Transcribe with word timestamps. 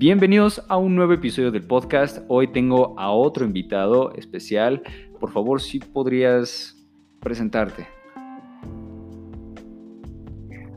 Bienvenidos 0.00 0.64
a 0.68 0.76
un 0.76 0.94
nuevo 0.94 1.12
episodio 1.12 1.50
del 1.50 1.64
podcast. 1.64 2.24
Hoy 2.28 2.46
tengo 2.52 2.94
a 3.00 3.10
otro 3.10 3.44
invitado 3.44 4.12
especial. 4.14 4.80
Por 5.18 5.32
favor, 5.32 5.60
si 5.60 5.80
podrías 5.80 6.76
presentarte. 7.18 7.88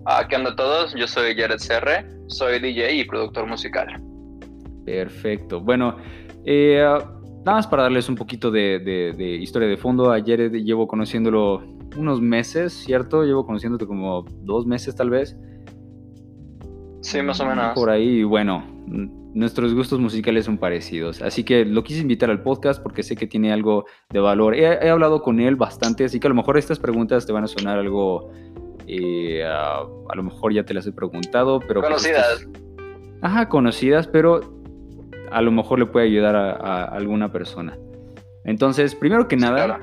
Ah, 0.08 0.26
¿Qué 0.28 0.36
onda 0.36 0.54
a 0.54 0.56
todos? 0.56 0.96
Yo 0.96 1.06
soy 1.06 1.36
Jared 1.36 1.60
Serre, 1.60 2.04
soy 2.26 2.58
DJ 2.58 2.96
y 2.96 3.04
productor 3.04 3.46
musical. 3.46 4.02
Perfecto. 4.88 5.62
Bueno, 5.62 5.98
eh, 6.44 6.82
nada 6.82 7.58
más 7.58 7.68
para 7.68 7.84
darles 7.84 8.10
un 8.10 8.16
poquito 8.16 8.50
de, 8.50 8.80
de, 8.80 9.36
historia 9.36 9.68
de 9.68 9.78
fondo. 9.78 10.12
A 10.12 10.20
Jared 10.20 10.52
llevo 10.52 10.88
conociéndolo 10.88 11.62
unos 11.96 12.20
meses, 12.22 12.74
¿cierto? 12.74 13.24
Llevo 13.24 13.46
conociéndote 13.46 13.86
como 13.86 14.26
dos 14.42 14.66
meses 14.66 14.96
tal 14.96 15.12
vez. 15.12 15.38
Sí, 17.02 17.22
más 17.22 17.40
o 17.40 17.46
menos. 17.46 17.76
Por 17.76 17.92
ahí, 17.92 18.24
bueno, 18.24 18.64
nuestros 19.34 19.74
gustos 19.74 20.00
musicales 20.00 20.46
son 20.46 20.58
parecidos. 20.58 21.22
Así 21.22 21.44
que 21.44 21.66
lo 21.66 21.84
quise 21.84 22.02
invitar 22.02 22.30
al 22.30 22.42
podcast 22.42 22.82
porque 22.82 23.04
sé 23.04 23.16
que 23.16 23.28
tiene 23.28 23.52
algo 23.52 23.86
de 24.10 24.20
valor. 24.20 24.56
He, 24.56 24.90
hablado 24.90 25.22
con 25.22 25.40
él 25.40 25.56
bastante, 25.56 26.06
así 26.06 26.20
que 26.20 26.28
a 26.28 26.30
lo 26.30 26.36
mejor 26.36 26.58
estas 26.58 26.80
preguntas 26.80 27.26
te 27.26 27.34
van 27.34 27.44
a 27.44 27.48
sonar 27.48 27.78
algo... 27.78 28.32
Eh, 28.88 29.44
a, 29.46 29.86
lo 30.16 30.24
mejor 30.24 30.54
ya 30.54 30.66
te 30.66 30.74
las 30.74 30.86
he 30.86 30.92
preguntado, 30.92 31.60
pero... 31.60 31.82
Pues, 31.82 31.90
conocidas. 31.90 32.48
ajá, 33.22 33.48
conocidas, 33.48 34.08
pero 34.08 34.42
a 35.32 35.42
lo 35.42 35.52
mejor 35.52 35.80
le 35.80 35.86
puede 35.86 36.08
ayudar 36.08 36.36
a, 36.36 36.86
alguna 36.86 37.32
persona. 37.32 37.78
Entonces, 38.44 38.96
primero 38.96 39.28
que 39.28 39.38
nada, 39.38 39.80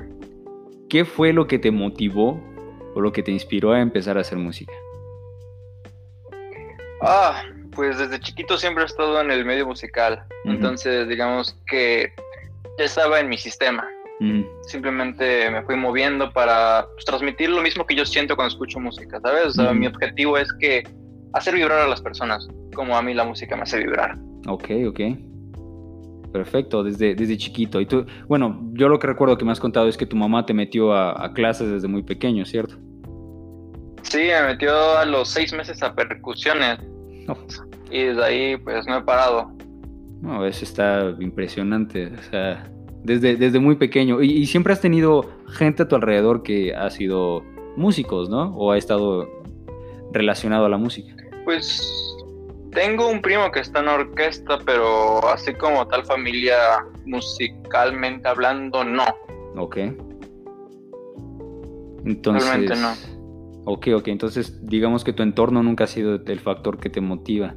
¿qué 0.89 1.05
fue 1.05 1.33
lo 1.33 1.47
que 1.47 1.57
te 1.57 1.71
motivó 1.71 2.39
o 2.93 3.01
lo 3.01 3.11
que 3.11 3.23
te 3.23 3.31
inspiró 3.31 3.71
a 3.71 3.81
empezar 3.81 4.17
a 4.17 4.21
hacer 4.21 4.37
música? 4.37 4.73
Ah, 7.01 7.41
pues 7.71 7.97
desde 7.97 8.19
chiquito 8.19 8.57
siempre 8.57 8.83
he 8.83 8.85
estado 8.85 9.19
en 9.21 9.31
el 9.31 9.45
medio 9.45 9.65
musical. 9.65 10.23
Entonces, 10.45 11.07
digamos 11.07 11.55
que 11.67 12.13
ya 12.77 12.85
estaba 12.85 13.19
en 13.19 13.29
mi 13.29 13.37
sistema. 13.37 13.87
Simplemente 14.63 15.49
me 15.49 15.63
fui 15.63 15.77
moviendo 15.77 16.31
para 16.33 16.85
pues, 16.93 17.05
transmitir 17.05 17.49
lo 17.49 17.61
mismo 17.61 17.85
que 17.85 17.95
yo 17.95 18.05
siento 18.05 18.35
cuando 18.35 18.53
escucho 18.53 18.79
música, 18.79 19.19
¿sabes? 19.21 19.45
O 19.45 19.51
sea, 19.51 19.73
mi 19.73 19.87
objetivo 19.87 20.37
es 20.37 20.51
que 20.59 20.83
hacer 21.33 21.55
vibrar 21.55 21.79
a 21.79 21.87
las 21.87 22.01
personas, 22.01 22.47
como 22.75 22.97
a 22.97 23.01
mí 23.01 23.13
la 23.13 23.23
música 23.23 23.55
me 23.55 23.61
hace 23.61 23.77
vibrar. 23.77 24.17
Ok, 24.47 24.71
ok. 24.87 24.99
Perfecto, 26.33 26.83
desde, 26.83 27.15
desde 27.15 27.37
chiquito. 27.37 27.79
Y 27.79 27.85
tú, 27.85 28.05
bueno, 28.27 28.59
yo 28.73 28.89
lo 28.89 28.99
que 28.99 29.07
recuerdo 29.07 29.37
que 29.37 29.45
me 29.45 29.51
has 29.51 29.59
contado 29.59 29.87
es 29.87 29.95
que 29.95 30.05
tu 30.05 30.15
mamá 30.15 30.45
te 30.45 30.53
metió 30.53 30.93
a, 30.93 31.25
a 31.25 31.33
clases 31.33 31.71
desde 31.71 31.87
muy 31.87 32.03
pequeño, 32.03 32.45
¿cierto? 32.45 32.75
Sí, 34.03 34.17
me 34.17 34.47
metió 34.47 34.97
a 34.97 35.05
los 35.05 35.29
seis 35.29 35.53
meses 35.53 35.81
a 35.81 35.93
percusiones. 35.93 36.79
Y 37.91 38.03
desde 38.03 38.23
ahí, 38.23 38.57
pues 38.57 38.85
no 38.87 38.97
he 38.97 39.01
parado. 39.01 39.51
No, 40.21 40.45
eso 40.45 40.65
está 40.65 41.15
impresionante. 41.19 42.07
O 42.07 42.21
sea, 42.29 42.69
desde, 43.03 43.35
desde 43.35 43.59
muy 43.59 43.75
pequeño. 43.75 44.21
Y, 44.21 44.45
siempre 44.45 44.73
has 44.73 44.81
tenido 44.81 45.29
gente 45.47 45.83
a 45.83 45.87
tu 45.87 45.95
alrededor 45.95 46.43
que 46.43 46.75
ha 46.75 46.89
sido 46.89 47.43
músicos, 47.75 48.29
¿no? 48.29 48.55
O 48.55 48.71
ha 48.71 48.77
estado 48.77 49.27
relacionado 50.11 50.65
a 50.65 50.69
la 50.69 50.77
música. 50.77 51.15
Pues 51.45 52.15
tengo 52.71 53.09
un 53.09 53.21
primo 53.21 53.51
que 53.51 53.61
está 53.61 53.79
en 53.79 53.87
orquesta, 53.87 54.59
pero 54.65 55.27
así 55.29 55.53
como 55.53 55.87
tal 55.87 56.05
familia 56.05 56.85
musicalmente 57.05 58.27
hablando, 58.27 58.83
no. 58.83 59.05
Ok. 59.55 59.77
Entonces. 62.05 62.49
Realmente 62.49 62.75
no. 62.75 63.18
Ok, 63.65 63.87
ok, 63.95 64.07
entonces 64.07 64.65
digamos 64.65 65.03
que 65.03 65.13
tu 65.13 65.23
entorno 65.23 65.61
nunca 65.63 65.83
ha 65.83 65.87
sido 65.87 66.15
el 66.15 66.39
factor 66.39 66.79
que 66.79 66.89
te 66.89 67.01
motiva 67.01 67.55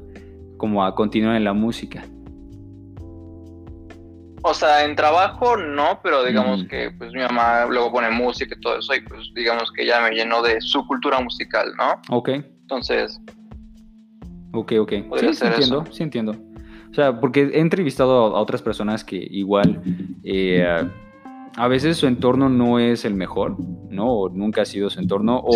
como 0.56 0.84
a 0.84 0.94
continuar 0.94 1.36
en 1.36 1.44
la 1.44 1.52
música. 1.52 2.04
O 4.44 4.54
sea, 4.54 4.84
en 4.84 4.96
trabajo 4.96 5.56
no, 5.56 6.00
pero 6.02 6.24
digamos 6.24 6.64
que 6.64 6.90
pues 6.98 7.12
mi 7.12 7.20
mamá 7.20 7.66
luego 7.66 7.92
pone 7.92 8.10
música 8.10 8.56
y 8.56 8.60
todo 8.60 8.78
eso 8.78 8.92
y 8.94 9.00
pues 9.00 9.30
digamos 9.34 9.70
que 9.70 9.86
ya 9.86 10.00
me 10.00 10.10
llenó 10.10 10.42
de 10.42 10.60
su 10.60 10.84
cultura 10.86 11.20
musical, 11.20 11.72
¿no? 11.76 12.16
Ok. 12.16 12.28
Entonces... 12.28 13.20
Ok, 14.52 14.72
ok. 14.80 14.92
Sí, 15.18 15.34
sí 15.34 15.46
entiendo, 15.46 15.84
sí 15.90 16.02
entiendo. 16.02 16.32
O 16.90 16.94
sea, 16.94 17.20
porque 17.20 17.42
he 17.54 17.60
entrevistado 17.60 18.36
a, 18.36 18.40
otras 18.40 18.62
personas 18.62 19.04
que 19.04 19.16
igual 19.16 19.80
eh, 20.24 20.66
a 21.56 21.68
veces 21.68 21.96
su 21.96 22.06
entorno 22.06 22.48
no 22.48 22.78
es 22.78 23.04
el 23.04 23.14
mejor, 23.14 23.56
¿no? 23.90 24.06
O 24.12 24.28
nunca 24.28 24.62
ha 24.62 24.64
sido 24.64 24.90
su 24.90 25.00
entorno, 25.00 25.38
o, 25.38 25.52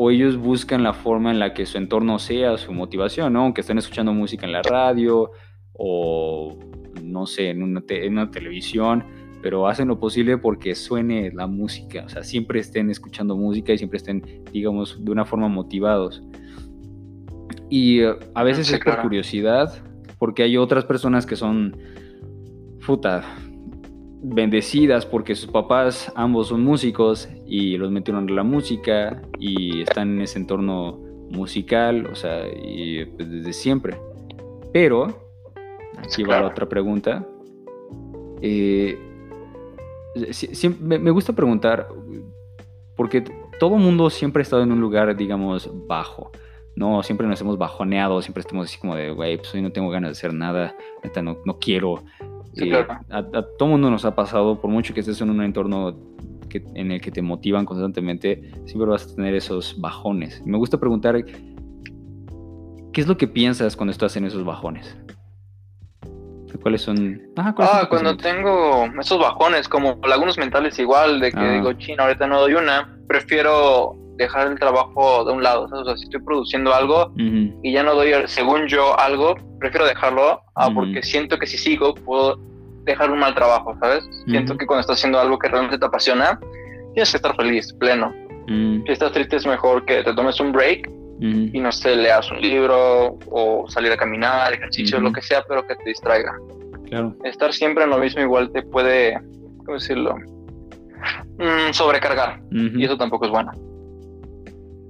o 0.00 0.12
ellos 0.12 0.36
buscan 0.36 0.84
la 0.84 0.92
forma 0.92 1.32
en 1.32 1.40
la 1.40 1.52
que 1.52 1.66
su 1.66 1.76
entorno 1.76 2.20
sea 2.20 2.56
su 2.56 2.72
motivación, 2.72 3.32
¿no? 3.32 3.42
Aunque 3.42 3.62
estén 3.62 3.78
escuchando 3.78 4.12
música 4.12 4.46
en 4.46 4.52
la 4.52 4.62
radio 4.62 5.32
o, 5.72 6.56
no 7.02 7.26
sé, 7.26 7.50
en 7.50 7.64
una, 7.64 7.82
en 7.88 8.12
una 8.12 8.30
televisión, 8.30 9.02
pero 9.42 9.66
hacen 9.66 9.88
lo 9.88 9.98
posible 9.98 10.38
porque 10.38 10.76
suene 10.76 11.32
la 11.32 11.48
música, 11.48 12.04
o 12.06 12.08
sea, 12.08 12.22
siempre 12.22 12.60
estén 12.60 12.90
escuchando 12.90 13.36
música 13.36 13.72
y 13.72 13.78
siempre 13.78 13.96
estén, 13.96 14.22
digamos, 14.52 15.04
de 15.04 15.10
una 15.10 15.24
forma 15.24 15.48
motivados. 15.48 16.22
Y 17.68 18.02
eh, 18.02 18.14
a 18.34 18.44
veces 18.44 18.72
es 18.72 18.78
por 18.78 19.02
curiosidad, 19.02 19.82
porque 20.20 20.44
hay 20.44 20.58
otras 20.58 20.84
personas 20.84 21.26
que 21.26 21.34
son, 21.34 21.76
puta, 22.86 23.24
bendecidas 24.22 25.06
porque 25.06 25.34
sus 25.34 25.50
papás 25.50 26.12
ambos 26.14 26.48
son 26.48 26.62
músicos 26.62 27.28
y 27.48 27.78
los 27.78 27.90
metieron 27.90 28.28
en 28.28 28.36
la 28.36 28.42
música 28.42 29.22
y 29.38 29.80
están 29.80 30.16
en 30.16 30.20
ese 30.20 30.38
entorno 30.38 31.00
musical, 31.30 32.06
o 32.12 32.14
sea, 32.14 32.46
y 32.46 33.06
pues, 33.06 33.30
desde 33.30 33.52
siempre. 33.54 33.96
Pero, 34.72 35.06
aquí 35.96 36.22
va 36.24 36.40
la 36.40 36.48
otra 36.48 36.68
pregunta. 36.68 37.26
Eh, 38.42 38.98
me 40.80 41.10
gusta 41.10 41.32
preguntar, 41.32 41.88
porque 42.96 43.24
todo 43.58 43.78
mundo 43.78 44.10
siempre 44.10 44.42
ha 44.42 44.44
estado 44.44 44.62
en 44.62 44.72
un 44.72 44.80
lugar, 44.80 45.16
digamos, 45.16 45.70
bajo. 45.86 46.30
No, 46.76 47.02
siempre 47.02 47.26
nos 47.26 47.40
hemos 47.40 47.56
bajoneado, 47.56 48.20
siempre 48.20 48.42
estamos 48.42 48.66
así 48.66 48.78
como 48.78 48.94
de, 48.94 49.10
güey, 49.10 49.38
pues 49.38 49.52
hoy 49.54 49.62
no 49.62 49.72
tengo 49.72 49.88
ganas 49.90 50.10
de 50.10 50.12
hacer 50.12 50.34
nada, 50.34 50.76
no, 51.22 51.38
no 51.44 51.58
quiero, 51.58 52.04
a, 53.10 53.22
todo 53.58 53.68
mundo 53.68 53.90
nos 53.90 54.04
ha 54.04 54.14
pasado, 54.14 54.60
por 54.60 54.70
mucho 54.70 54.94
que 54.94 55.00
estés 55.00 55.20
en 55.20 55.30
un 55.30 55.42
entorno 55.42 55.96
que, 56.48 56.64
en 56.74 56.92
el 56.92 57.00
que 57.00 57.10
te 57.10 57.22
motivan 57.22 57.64
constantemente, 57.64 58.52
siempre 58.66 58.88
vas 58.88 59.10
a 59.10 59.14
tener 59.14 59.34
esos 59.34 59.80
bajones. 59.80 60.42
me 60.44 60.58
gusta 60.58 60.78
preguntar, 60.78 61.24
¿qué 61.24 63.00
es 63.00 63.06
lo 63.06 63.16
que 63.16 63.28
piensas 63.28 63.76
cuando 63.76 63.92
estás 63.92 64.16
en 64.16 64.24
esos 64.24 64.44
bajones? 64.44 64.96
¿Cuáles 66.62 66.82
son? 66.82 67.22
ah, 67.36 67.86
cuando 67.88 68.16
tengo 68.16 68.86
esos 68.98 69.18
bajones, 69.18 69.68
como 69.68 69.98
lagunas 70.06 70.38
mentales 70.38 70.78
igual, 70.78 71.20
de 71.20 71.30
que 71.30 71.38
ah. 71.38 71.52
digo, 71.52 71.72
chino, 71.74 72.02
ahorita 72.02 72.26
no 72.26 72.40
doy 72.40 72.54
una, 72.54 72.98
prefiero 73.06 73.96
dejar 74.16 74.48
el 74.48 74.58
trabajo 74.58 75.24
de 75.24 75.32
un 75.32 75.42
lado. 75.42 75.68
O 75.70 75.84
sea, 75.84 75.96
si 75.96 76.04
estoy 76.04 76.20
produciendo 76.20 76.74
algo 76.74 77.12
y 77.16 77.72
ya 77.72 77.82
no 77.82 77.94
doy, 77.94 78.12
según 78.26 78.66
yo, 78.66 78.98
algo, 78.98 79.36
prefiero 79.60 79.86
dejarlo 79.86 80.40
ah, 80.56 80.70
porque 80.74 81.02
siento 81.02 81.38
que 81.38 81.46
si 81.46 81.56
sigo 81.56 81.94
puedo 81.94 82.38
dejar 82.92 83.10
un 83.10 83.18
mal 83.18 83.34
trabajo, 83.34 83.76
¿sabes? 83.80 84.04
Siento 84.26 84.56
que 84.56 84.66
cuando 84.66 84.80
estás 84.80 84.98
haciendo 84.98 85.18
algo 85.18 85.38
que 85.38 85.48
realmente 85.48 85.78
te 85.78 85.86
apasiona, 85.86 86.38
tienes 86.94 87.10
que 87.10 87.16
estar 87.16 87.34
feliz, 87.36 87.72
pleno. 87.74 88.12
Si 88.46 88.92
estás 88.92 89.12
triste 89.12 89.36
es 89.36 89.46
mejor 89.46 89.84
que 89.84 90.02
te 90.02 90.14
tomes 90.14 90.40
un 90.40 90.52
break 90.52 90.90
y 91.20 91.60
no 91.60 91.72
sé, 91.72 91.96
leas 91.96 92.30
un 92.30 92.40
libro 92.40 93.18
o 93.30 93.68
salir 93.68 93.92
a 93.92 93.96
caminar, 93.96 94.52
ejercicio, 94.52 95.00
lo 95.00 95.12
que 95.12 95.22
sea, 95.22 95.44
pero 95.46 95.66
que 95.66 95.74
te 95.74 95.84
distraiga. 95.84 96.34
Claro. 96.86 97.14
Estar 97.24 97.52
siempre 97.52 97.84
en 97.84 97.90
lo 97.90 97.98
mismo 97.98 98.22
igual 98.22 98.50
te 98.50 98.62
puede, 98.62 99.20
¿cómo 99.58 99.74
decirlo? 99.74 100.16
Mm, 101.38 101.72
sobrecargar. 101.72 102.40
Y 102.50 102.84
eso 102.84 102.96
tampoco 102.96 103.26
es 103.26 103.30
bueno. 103.30 103.52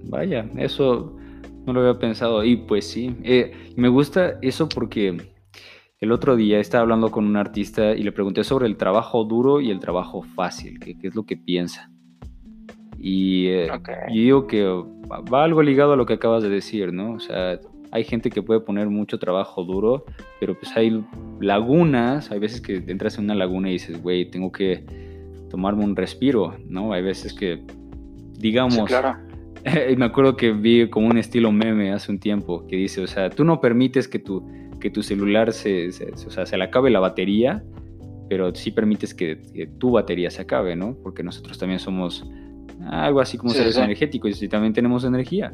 Vaya, 0.05 0.47
eso 0.56 1.15
no 1.67 1.73
lo 1.73 1.81
había 1.81 1.99
pensado. 1.99 2.44
Y 2.44 2.56
pues 2.56 2.89
sí, 2.89 3.17
eh, 3.25 3.53
me 3.77 3.89
gusta 3.89 4.39
eso 4.41 4.69
porque 4.69 5.17
el 6.00 6.12
otro 6.12 6.37
día 6.37 6.61
estaba 6.61 6.83
hablando 6.83 7.11
con 7.11 7.27
un 7.27 7.37
artista 7.37 7.93
y 7.95 8.03
le 8.03 8.12
pregunté 8.12 8.45
sobre 8.45 8.67
el 8.67 8.77
trabajo 8.77 9.25
duro 9.25 9.61
y 9.61 9.71
el 9.71 9.81
trabajo 9.81 10.23
fácil, 10.23 10.79
qué 10.79 10.97
es 11.03 11.15
lo 11.15 11.25
que 11.25 11.37
piensa. 11.37 11.91
Y 12.99 13.47
eh, 13.49 13.69
yo 14.09 14.21
digo 14.21 14.47
que 14.47 14.65
va 14.65 15.45
algo 15.45 15.62
ligado 15.62 15.93
a 15.93 15.97
lo 15.97 16.06
que 16.06 16.15
acabas 16.15 16.43
de 16.43 16.49
decir, 16.49 16.93
¿no? 16.93 17.12
O 17.12 17.21
sea, 17.21 17.59
hay 17.91 18.05
gente 18.05 18.31
que 18.31 18.43
puede 18.43 18.61
poner 18.61 18.89
mucho 18.89 19.19
trabajo 19.19 19.65
duro, 19.65 20.05
pero 20.41 20.59
pues 20.59 20.77
hay 20.77 21.05
lagunas, 21.41 22.31
hay 22.31 22.39
veces 22.39 22.61
que 22.61 22.77
entras 22.87 23.19
en 23.19 23.25
una 23.25 23.35
laguna 23.35 23.69
y 23.69 23.75
dices, 23.75 24.03
güey, 24.03 24.31
tengo 24.31 24.53
que 24.53 24.85
tomarme 25.49 25.85
un 25.85 25.97
respiro, 25.97 26.56
¿no? 26.69 26.93
Hay 26.93 27.03
veces 27.03 27.33
que, 27.33 27.62
digamos, 28.39 28.87
claro. 28.87 29.17
me 29.97 30.05
acuerdo 30.05 30.37
que 30.37 30.53
vi 30.53 30.89
como 30.91 31.09
un 31.09 31.19
estilo 31.19 31.53
meme 31.53 31.93
hace 31.93 32.11
un 32.11 32.19
tiempo 32.19 32.67
que 32.67 32.77
dice, 32.77 33.01
o 33.01 33.06
sea, 33.06 33.31
tú 33.31 33.44
no 33.44 33.61
permites 33.61 34.09
que 34.09 34.19
tu, 34.19 34.44
que 34.81 34.91
tu 34.91 35.03
celular 35.03 35.53
se, 35.53 35.89
o 35.89 36.31
sea, 36.31 36.47
se 36.47 36.57
le 36.57 36.65
acabe 36.65 36.91
la 36.91 37.01
batería, 37.01 37.63
pero 38.29 38.55
sí 38.55 38.71
permites 38.71 39.15
que, 39.15 39.71
tu 39.79 39.93
batería 39.93 40.31
se 40.31 40.43
acabe, 40.43 40.77
¿no? 40.77 40.97
Porque 41.03 41.23
nosotros 41.23 41.59
también 41.59 41.81
somos 41.81 42.25
algo 42.91 43.21
así 43.21 43.39
como 43.39 43.53
seres 43.53 43.77
energéticos 43.77 44.43
y 44.43 44.49
también 44.49 44.73
tenemos 44.73 45.05
energía. 45.05 45.53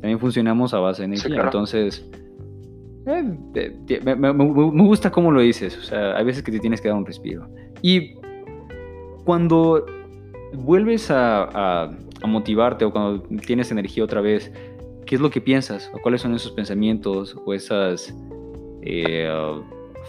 También 0.00 0.18
funcionamos 0.18 0.74
a 0.74 0.80
base 0.80 1.02
de 1.02 1.06
energía. 1.06 1.42
Entonces, 1.42 2.04
Eh, 3.06 4.00
me, 4.04 4.32
gusta 4.84 5.10
cómo 5.10 5.32
lo 5.32 5.40
dices, 5.40 5.76
o 5.76 5.82
sea, 5.82 6.16
hay 6.16 6.24
veces 6.24 6.42
que 6.42 6.52
te 6.52 6.60
tienes 6.60 6.80
que 6.80 6.88
dar 6.88 6.96
un 6.96 7.06
respiro. 7.06 7.48
Y 7.82 8.14
cuando 9.24 9.86
vuelves 10.52 11.10
a, 11.10 11.90
motivarte 12.26 12.84
o 12.84 12.92
cuando 12.92 13.22
tienes 13.46 13.70
energía 13.70 14.04
otra 14.04 14.20
vez, 14.20 14.52
¿qué 15.06 15.14
es 15.14 15.20
lo 15.20 15.30
que 15.30 15.40
piensas? 15.40 15.90
¿O 15.94 15.98
cuáles 16.02 16.20
son 16.20 16.34
esos 16.34 16.52
pensamientos 16.52 17.34
o 17.46 17.54
esas 17.54 18.14
eh, 18.82 19.30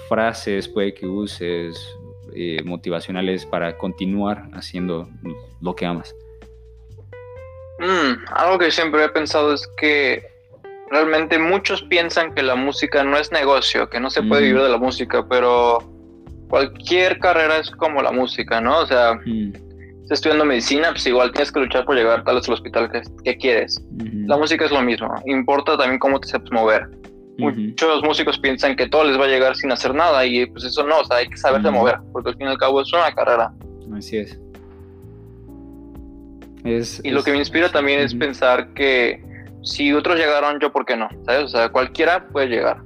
frases 0.07 0.68
puede 0.68 0.94
que 0.94 1.06
uses 1.06 1.97
eh, 2.33 2.62
motivacionales 2.63 3.45
para 3.45 3.77
continuar 3.77 4.50
haciendo 4.53 5.09
lo 5.62 5.75
que 5.75 5.85
amas? 5.85 6.15
Mm, 7.79 8.25
algo 8.33 8.59
que 8.59 8.71
siempre 8.71 9.03
he 9.03 9.09
pensado 9.09 9.53
es 9.53 9.68
que 9.77 10.23
realmente 10.91 11.39
muchos 11.39 11.81
piensan 11.83 12.33
que 12.35 12.44
la 12.44 12.56
música 12.56 13.03
no 13.03 13.18
es 13.18 13.31
negocio, 13.31 13.89
que 13.89 14.00
no 14.00 14.09
se 14.09 14.21
puede 14.21 14.44
vivir 14.44 14.62
de 14.62 14.69
la 14.69 14.77
música, 14.77 15.25
pero 15.27 15.79
cualquier 16.50 17.17
carrera 17.19 17.57
es 17.57 17.71
como 17.71 18.01
la 18.01 18.12
música, 18.12 18.62
¿no? 18.62 18.79
O 18.79 18.85
sea, 18.85 19.19
si 19.24 19.51
estás 20.03 20.19
estudiando 20.19 20.45
medicina, 20.45 20.89
pues 20.91 21.07
igual 21.07 21.31
tienes 21.31 21.51
que 21.51 21.62
luchar 21.62 21.85
por 21.85 21.95
llegar 21.95 22.24
tal 22.24 22.35
vez 22.35 22.47
al 22.47 22.53
hospital 22.53 22.91
que, 23.24 23.38
quieres. 23.38 23.81
La 24.27 24.38
música 24.38 24.65
es 24.65 24.71
lo 24.71 24.81
mismo, 24.81 25.15
importa 25.25 25.77
también 25.77 26.00
cómo 26.00 26.19
te 26.19 26.27
sabes 26.27 26.51
mover. 26.51 26.89
Muchos 27.41 28.03
músicos 28.03 28.39
piensan 28.39 28.75
que 28.75 28.88
todo 28.88 29.03
les 29.03 29.19
va 29.19 29.25
a 29.25 29.27
llegar 29.27 29.55
sin 29.55 29.71
hacer 29.71 29.93
nada 29.93 30.25
y 30.25 30.45
pues 30.45 30.63
eso 30.63 30.83
no, 30.85 30.99
o 30.99 31.05
sea, 31.05 31.17
hay 31.17 31.27
que 31.27 31.38
saberse 31.38 31.69
mover, 31.71 31.97
porque 32.11 32.29
al 32.29 32.35
fin 32.35 32.47
y 32.47 32.49
al 32.49 32.57
cabo 32.57 32.81
es 32.81 32.91
una 32.93 33.11
carrera. 33.13 33.53
Así 33.95 34.17
es. 34.17 34.39
y 37.03 37.09
lo 37.09 37.23
que 37.23 37.31
me 37.31 37.38
inspira 37.38 37.69
también 37.71 37.99
es 37.99 38.13
pensar 38.13 38.73
que 38.73 39.23
si 39.63 39.93
otros 39.93 40.17
llegaron, 40.17 40.59
yo 40.59 40.71
por 40.71 40.85
qué 40.85 40.95
no, 40.95 41.09
¿sabes? 41.25 41.43
O 41.43 41.47
sea, 41.47 41.69
cualquiera 41.69 42.27
puede 42.29 42.47
llegar. 42.47 42.81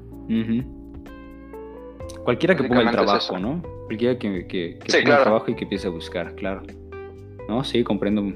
Cualquiera 2.23 2.55
que 2.55 2.63
ponga 2.63 2.81
el 2.81 2.91
trabajo, 2.91 3.37
¿no? 3.37 3.61
Cualquiera 3.85 4.17
que, 4.17 4.47
que, 4.47 4.79
ponga 4.85 5.17
el 5.17 5.23
trabajo 5.23 5.51
y 5.51 5.55
que 5.55 5.63
empiece 5.63 5.87
a 5.87 5.91
buscar, 5.91 6.33
claro. 6.35 6.63
¿No? 7.47 7.63
Sí, 7.63 7.83
comprendo 7.83 8.23
muy 8.23 8.33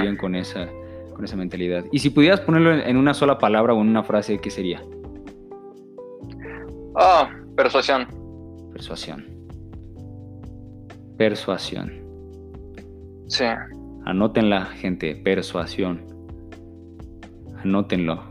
bien 0.00 0.16
con 0.16 0.34
esa, 0.34 0.68
con 1.14 1.24
esa 1.24 1.36
mentalidad. 1.36 1.84
Y 1.92 1.98
si 1.98 2.10
pudieras 2.10 2.40
ponerlo 2.40 2.74
en, 2.74 2.96
una 2.96 3.14
sola 3.14 3.38
palabra 3.38 3.74
o 3.74 3.80
en 3.80 3.88
una 3.88 4.04
frase, 4.04 4.38
¿qué 4.38 4.50
sería? 4.50 4.82
Ah, 6.96 7.30
persuasión. 7.56 8.06
Persuasión. 8.72 9.24
Persuasión. 11.16 11.92
Sí. 13.28 13.44
Anótenla, 14.04 14.66
gente, 14.66 15.16
persuasión 15.16 16.14
anótenlo. 17.64 18.22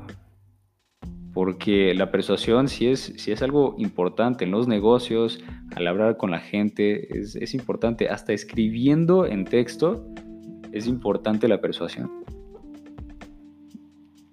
Porque 1.34 1.94
la 1.96 2.12
persuasión 2.12 2.68
si 2.68 2.88
es, 2.88 3.14
si 3.18 3.32
es 3.32 3.42
algo 3.42 3.76
importante 3.80 4.46
en 4.46 4.52
los 4.52 4.68
negocios, 4.68 5.44
al 5.76 5.88
hablar 5.88 6.18
con 6.18 6.30
la 6.30 6.40
gente, 6.40 7.20
es, 7.20 7.54
importante. 7.56 8.08
Hasta 8.08 8.34
escribiendo 8.34 9.26
en 9.26 9.44
texto, 9.46 10.06
es 10.72 10.86
importante 10.86 11.48
la 11.48 11.60
persuasión. 11.60 12.12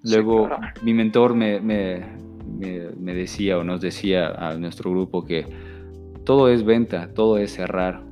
Luego, 0.03 0.51
mi 0.83 0.93
mentor 0.93 1.35
me, 1.35 1.61
me, 1.61 2.05
decía 2.61 3.59
o 3.59 3.65
nos 3.65 3.81
decía 3.81 4.29
a 4.29 4.57
nuestro 4.57 4.91
grupo 4.91 5.25
que 5.25 5.47
todo 6.25 6.49
es 6.49 6.65
venta, 6.65 7.11
todo 7.15 7.39
es 7.39 7.53
cerrar. 7.53 8.03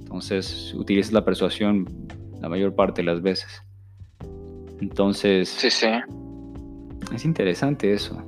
Entonces, 0.00 0.74
utiliza 0.74 1.12
la 1.12 1.24
persuasión 1.24 1.86
la 2.40 2.48
mayor 2.48 2.74
parte 2.74 3.02
de 3.02 3.06
las 3.06 3.22
veces. 3.22 3.62
Entonces. 4.80 5.48
Sí, 5.48 5.70
sí. 5.70 5.88
Es 7.14 7.24
interesante 7.24 7.92
eso. 7.92 8.22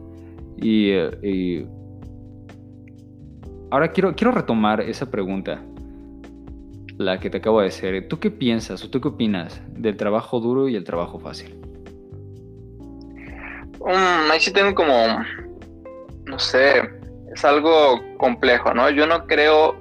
Y, 0.56 0.90
eh, 0.90 1.66
ahora 3.70 3.92
quiero, 3.92 4.14
quiero 4.14 4.32
retomar 4.32 4.80
esa 4.80 5.10
pregunta, 5.10 5.62
la 6.96 7.20
que 7.20 7.30
te 7.30 7.38
acabo 7.38 7.60
de 7.60 7.68
hacer. 7.68 8.08
¿Tú 8.08 8.18
qué 8.18 8.30
piensas 8.30 8.84
o 8.84 8.90
tú 8.90 9.00
qué 9.00 9.08
opinas 9.08 9.60
del 9.70 9.96
trabajo 9.96 10.40
duro 10.40 10.68
y 10.68 10.74
el 10.74 10.84
trabajo 10.84 11.18
fácil? 11.18 11.54
Um, 13.80 14.30
ahí 14.30 14.40
sí 14.40 14.52
tengo 14.52 14.74
como, 14.74 14.92
no 16.38 16.44
sé, 16.44 16.88
es 17.34 17.44
algo 17.44 18.00
complejo, 18.16 18.72
¿no? 18.72 18.88
Yo 18.90 19.08
no 19.08 19.26
creo 19.26 19.76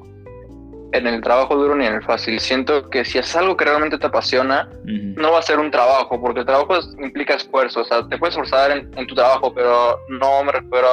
en 0.91 1.05
el 1.05 1.21
trabajo 1.21 1.55
duro 1.55 1.75
ni 1.75 1.85
en 1.85 1.93
el 1.93 2.03
fácil. 2.03 2.39
Siento 2.39 2.89
que 2.89 3.05
si 3.05 3.19
es 3.19 3.35
algo 3.35 3.55
que 3.55 3.65
realmente 3.65 3.99
te 3.99 4.07
apasiona, 4.07 4.67
no 4.83 5.33
va 5.33 5.37
a 5.37 5.43
ser 5.43 5.59
un 5.59 5.69
trabajo, 5.69 6.19
porque 6.19 6.39
el 6.39 6.47
trabajo 6.47 6.79
implica 6.99 7.35
esfuerzo. 7.35 7.81
O 7.81 7.85
sea, 7.85 8.07
te 8.09 8.17
puedes 8.17 8.33
esforzar 8.33 8.71
en, 8.71 9.05
tu 9.05 9.13
trabajo, 9.13 9.53
pero 9.53 9.99
no 10.09 10.43
me 10.45 10.51
refiero 10.51 10.87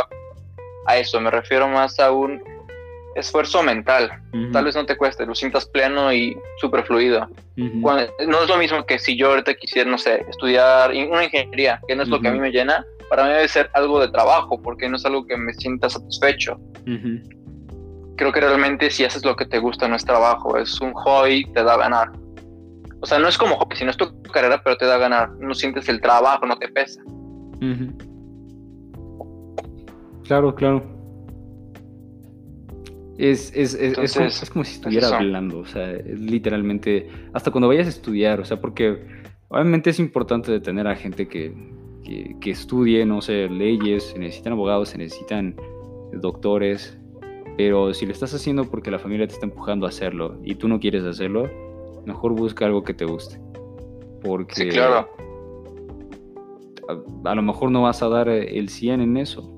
a 0.86 0.96
eso. 0.98 1.18
Me 1.18 1.30
refiero 1.30 1.66
más 1.66 1.98
a 1.98 2.10
un 2.10 2.42
esfuerzo 3.14 3.62
mental. 3.62 4.10
Tal 4.52 4.66
vez 4.66 4.76
no 4.76 4.84
te 4.84 4.98
cueste, 4.98 5.24
lo 5.24 5.34
sientas 5.34 5.64
pleno 5.64 6.12
y 6.12 6.36
súper 6.60 6.84
fluido. 6.84 7.26
no 7.56 8.42
es 8.42 8.48
lo 8.48 8.58
mismo 8.58 8.84
que 8.84 8.98
si 8.98 9.16
yo 9.16 9.30
ahorita 9.30 9.54
quisiera, 9.54 9.90
no 9.90 9.96
sé, 9.96 10.26
estudiar 10.28 10.90
una 10.90 11.24
ingeniería, 11.24 11.80
que 11.88 11.96
no 11.96 12.02
es 12.02 12.10
lo 12.10 12.20
que 12.20 12.28
a 12.28 12.32
mí 12.32 12.38
me 12.38 12.50
llena. 12.50 12.84
Para 13.08 13.24
mí 13.24 13.30
debe 13.30 13.48
ser 13.48 13.70
algo 13.74 14.00
de 14.00 14.08
trabajo, 14.08 14.60
porque 14.60 14.88
no 14.88 14.96
es 14.96 15.04
algo 15.04 15.26
que 15.26 15.36
me 15.36 15.52
sienta 15.54 15.88
satisfecho 15.88 16.58
creo 18.16 18.32
que 18.32 18.40
realmente 18.40 18.90
si 18.90 19.04
haces 19.04 19.24
lo 19.24 19.36
que 19.36 19.46
te 19.46 19.58
gusta 19.58 19.88
no 19.88 19.96
es 19.96 20.04
trabajo, 20.04 20.56
es 20.56 20.80
un 20.80 20.92
hobby, 20.92 21.44
te 21.52 21.62
da 21.62 21.74
a 21.74 21.78
ganar. 21.78 22.12
O 23.00 23.06
sea, 23.06 23.18
no 23.18 23.28
es 23.28 23.36
como 23.36 23.56
hobby, 23.56 23.76
sino 23.76 23.90
es 23.90 23.96
tu 23.96 24.22
carrera, 24.22 24.62
pero 24.62 24.76
te 24.76 24.86
da 24.86 24.94
a 24.94 24.98
ganar. 24.98 25.30
No 25.38 25.54
sientes 25.54 25.88
el 25.88 26.00
trabajo, 26.00 26.46
no 26.46 26.56
te 26.56 26.68
pesa. 26.68 27.02
Claro, 30.24 30.54
claro. 30.54 30.82
Es, 33.18 33.52
es, 33.54 33.74
es, 33.74 34.50
como, 34.50 34.64
si 34.64 34.74
estuviera 34.74 35.16
hablando, 35.16 35.60
o 35.60 35.66
sea, 35.66 35.92
es 35.92 36.18
literalmente, 36.18 37.08
hasta 37.32 37.52
cuando 37.52 37.68
vayas 37.68 37.86
a 37.86 37.90
estudiar, 37.90 38.40
o 38.40 38.44
sea, 38.44 38.60
porque 38.60 39.06
obviamente 39.48 39.90
es 39.90 40.00
importante 40.00 40.50
de 40.50 40.58
tener 40.58 40.88
a 40.88 40.96
gente 40.96 41.28
que, 41.28 41.54
que, 42.04 42.36
que 42.40 42.50
estudie, 42.50 43.04
no 43.06 43.20
sé, 43.20 43.48
leyes, 43.48 44.04
se 44.04 44.18
necesitan 44.18 44.52
abogados, 44.52 44.90
se 44.90 44.98
necesitan 44.98 45.56
doctores, 46.12 46.98
pero 47.56 47.94
si 47.94 48.06
lo 48.06 48.12
estás 48.12 48.34
haciendo 48.34 48.64
porque 48.64 48.90
la 48.90 48.98
familia 48.98 49.26
te 49.26 49.34
está 49.34 49.46
empujando 49.46 49.86
a 49.86 49.88
hacerlo 49.88 50.38
y 50.42 50.56
tú 50.56 50.68
no 50.68 50.80
quieres 50.80 51.04
hacerlo, 51.04 51.48
mejor 52.04 52.32
busca 52.32 52.66
algo 52.66 52.82
que 52.82 52.94
te 52.94 53.04
guste. 53.04 53.40
Porque 54.22 54.54
sí, 54.54 54.68
claro. 54.70 55.08
a, 57.24 57.34
lo 57.34 57.42
mejor 57.42 57.70
no 57.70 57.82
vas 57.82 58.02
a 58.02 58.08
dar 58.08 58.28
el 58.28 58.68
100 58.68 59.00
en 59.00 59.16
eso. 59.16 59.50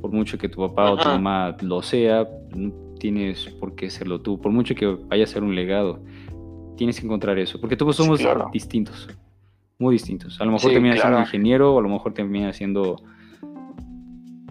Por 0.00 0.12
mucho 0.12 0.38
que 0.38 0.48
tu 0.48 0.66
papá 0.66 0.92
o 0.92 0.96
tu 0.96 1.08
mamá 1.08 1.56
lo 1.60 1.82
sea, 1.82 2.28
no 2.54 2.72
tienes 2.98 3.48
por 3.60 3.74
qué 3.74 3.90
serlo 3.90 4.20
tú. 4.20 4.40
Por 4.40 4.52
mucho 4.52 4.74
que 4.74 4.86
vaya 4.86 5.24
a 5.24 5.26
ser 5.26 5.42
un 5.42 5.54
legado, 5.54 6.00
tienes 6.76 6.98
que 6.98 7.06
encontrar 7.06 7.38
eso. 7.38 7.60
Porque 7.60 7.76
todos 7.76 7.96
somos 7.96 8.20
distintos. 8.52 9.08
Muy 9.78 9.94
distintos. 9.94 10.40
A 10.40 10.44
lo 10.44 10.52
mejor 10.52 10.72
terminas 10.72 11.00
siendo 11.00 11.20
ingeniero, 11.20 11.74
o 11.74 11.78
a 11.78 11.82
lo 11.82 11.88
mejor 11.88 12.12
terminas 12.12 12.56
siendo 12.56 12.96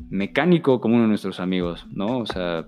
mecánico 0.10 0.80
como 0.80 0.96
uno 0.96 1.04
de 1.04 1.10
nuestros 1.10 1.40
amigos, 1.40 1.86
¿no? 1.92 2.20
O 2.20 2.26
sea, 2.26 2.66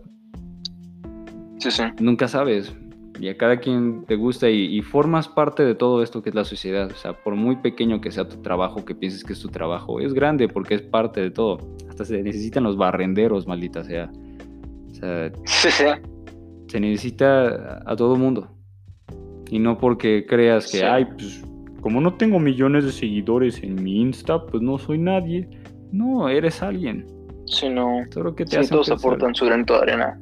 Nunca 2.00 2.28
sabes. 2.28 2.76
Y 3.20 3.28
a 3.28 3.38
cada 3.38 3.58
quien 3.58 4.06
te 4.06 4.16
gusta 4.16 4.50
y, 4.50 4.82
formas 4.82 5.28
parte 5.28 5.64
de 5.66 5.76
todo 5.76 6.02
esto 6.02 6.22
que 6.22 6.30
es 6.30 6.36
la 6.36 6.46
sociedad. 6.46 6.90
O 6.90 6.96
sea, 6.96 7.14
por 7.22 7.36
muy 7.36 7.58
pequeño 7.58 8.00
que 8.00 8.12
sea 8.12 8.28
tu 8.28 8.38
trabajo, 8.38 8.86
que 8.86 8.96
pienses 8.96 9.26
que 9.26 9.34
es 9.34 9.42
tu 9.42 9.50
trabajo, 9.50 10.00
es 10.00 10.14
grande 10.14 10.48
porque 10.48 10.76
es 10.76 10.82
parte 10.82 11.20
de 11.22 11.32
todo. 11.32 11.76
Hasta 11.90 12.06
se 12.06 12.24
necesitan 12.24 12.64
los 12.64 12.78
barrenderos, 12.78 13.46
maldita 13.46 13.84
sea. 13.84 14.10
O 14.90 14.94
sea, 14.94 15.32
se 16.68 16.80
necesita 16.80 17.84
a 17.86 17.96
todo 17.98 18.16
mundo. 18.16 18.48
Y 19.50 19.60
no 19.60 19.78
porque 19.78 20.26
creas 20.26 20.72
que, 20.72 20.86
ay, 20.86 21.06
pues 21.06 21.44
como 21.82 22.02
no 22.02 22.14
tengo 22.16 22.40
millones 22.40 22.86
de 22.86 22.92
seguidores 22.92 23.64
en 23.64 23.82
mi 23.82 24.02
Insta, 24.02 24.46
pues 24.46 24.62
no 24.62 24.78
soy 24.78 24.98
nadie. 24.98 25.48
No, 25.92 26.30
eres 26.30 26.62
alguien. 26.62 27.06
Sí, 27.46 27.70
no. 27.70 28.02
Todo 28.12 28.36
que 28.36 28.46
te 28.46 28.66
todos 28.68 28.92
aportan 28.92 29.34
su 29.34 29.46
granito 29.46 29.74
de 29.74 29.80
arena. 29.80 30.20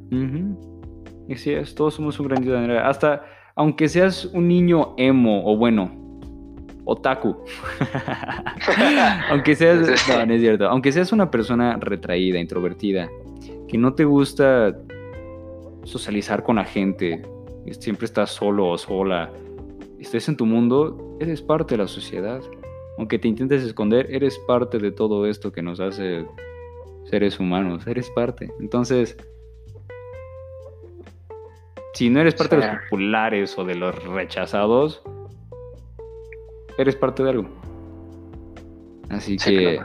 Y 1.28 1.34
sí, 1.36 1.52
es, 1.52 1.74
todos 1.74 1.94
somos 1.94 2.18
un 2.20 2.28
granito 2.28 2.52
de 2.52 2.58
arena. 2.58 2.88
Hasta, 2.88 3.22
aunque 3.54 3.88
seas 3.88 4.24
un 4.26 4.48
niño 4.48 4.94
emo, 4.96 5.42
o 5.44 5.56
bueno, 5.56 5.90
otaku. 6.84 7.36
aunque 9.30 9.54
seas, 9.54 9.78
no, 10.08 10.26
no 10.26 10.34
es 10.34 10.40
cierto. 10.40 10.68
Aunque 10.68 10.92
seas 10.92 11.12
una 11.12 11.30
persona 11.30 11.76
retraída, 11.80 12.38
introvertida, 12.38 13.08
que 13.68 13.76
no 13.76 13.92
te 13.94 14.04
gusta 14.04 14.74
socializar 15.84 16.42
con 16.42 16.56
la 16.56 16.64
gente, 16.64 17.22
siempre 17.78 18.06
estás 18.06 18.30
solo 18.30 18.68
o 18.68 18.78
sola, 18.78 19.30
estés 19.98 20.28
en 20.28 20.36
tu 20.36 20.46
mundo, 20.46 21.16
eres 21.20 21.42
parte 21.42 21.74
de 21.74 21.82
la 21.82 21.88
sociedad. 21.88 22.40
Aunque 22.96 23.18
te 23.18 23.28
intentes 23.28 23.62
esconder, 23.62 24.08
eres 24.10 24.38
parte 24.46 24.78
de 24.78 24.90
todo 24.90 25.26
esto 25.26 25.52
que 25.52 25.62
nos 25.62 25.80
hace 25.80 26.26
seres 27.04 27.38
humanos, 27.38 27.86
eres 27.86 28.10
parte. 28.10 28.50
Entonces, 28.60 29.16
si 31.94 32.10
no 32.10 32.20
eres 32.20 32.34
parte 32.34 32.56
de 32.56 32.66
los 32.66 32.76
populares 32.84 33.58
o 33.58 33.64
de 33.64 33.74
los 33.74 34.04
rechazados, 34.04 35.02
eres 36.76 36.96
parte 36.96 37.22
de 37.22 37.30
algo. 37.30 37.48
Así 39.08 39.36
que 39.36 39.80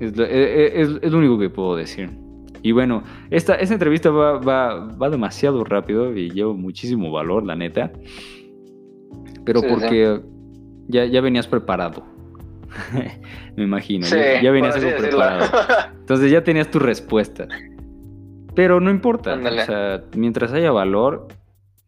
Es, 0.00 0.16
lo, 0.16 0.24
e, 0.24 0.80
e, 0.82 1.14
único 1.14 1.38
que 1.38 1.50
puedo 1.50 1.76
decir. 1.76 2.10
Y 2.64 2.72
bueno, 2.72 3.04
esta, 3.28 3.56
esta 3.56 3.74
entrevista 3.74 4.08
va, 4.08 4.38
va, 4.38 4.86
va, 4.86 5.10
demasiado 5.10 5.64
rápido 5.64 6.16
y 6.16 6.30
lleva 6.30 6.54
muchísimo 6.54 7.12
valor, 7.12 7.44
la 7.44 7.54
neta. 7.54 7.92
Pero 9.44 9.60
porque 9.60 10.22
Ya, 10.88 11.04
ya 11.04 11.20
venías 11.20 11.46
preparado. 11.46 12.04
Me 13.56 13.64
imagino. 13.64 14.06
ya, 14.06 14.50
venías 14.50 14.78
preparado. 14.78 15.44
Entonces 16.00 16.30
ya 16.30 16.42
tenías 16.42 16.70
tu 16.70 16.78
respuesta. 16.78 17.46
Pero 18.54 18.80
no 18.80 18.90
importa. 18.90 19.34
O 19.34 19.66
sea, 19.66 20.02
mientras 20.16 20.50
haya 20.54 20.72
valor, 20.72 21.28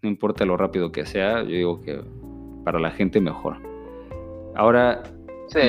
no 0.03 0.11
importa 0.11 0.45
lo 0.45 0.59
rápido 0.59 0.93
que 0.93 1.07
sea, 1.07 1.43
yo 1.43 1.57
digo 1.57 1.81
que 1.81 2.03
para 2.65 2.79
la 2.79 2.91
gente 2.91 3.19
mejor. 3.19 3.57
Ahora, 4.55 5.05
sí. 5.49 5.61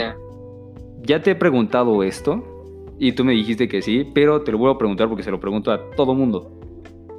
ya 1.03 1.21
te 1.21 1.31
he 1.31 1.35
preguntado 1.35 2.03
esto 2.03 2.56
y 2.99 3.11
tú 3.11 3.23
me 3.23 3.33
dijiste 3.33 3.67
que 3.67 3.81
sí, 3.81 4.09
pero 4.13 4.41
te 4.41 4.51
lo 4.51 4.57
vuelvo 4.57 4.75
a 4.75 4.77
preguntar 4.77 5.07
porque 5.07 5.23
se 5.23 5.31
lo 5.31 5.39
pregunto 5.39 5.71
a 5.71 5.89
todo 5.91 6.13
mundo. 6.15 6.59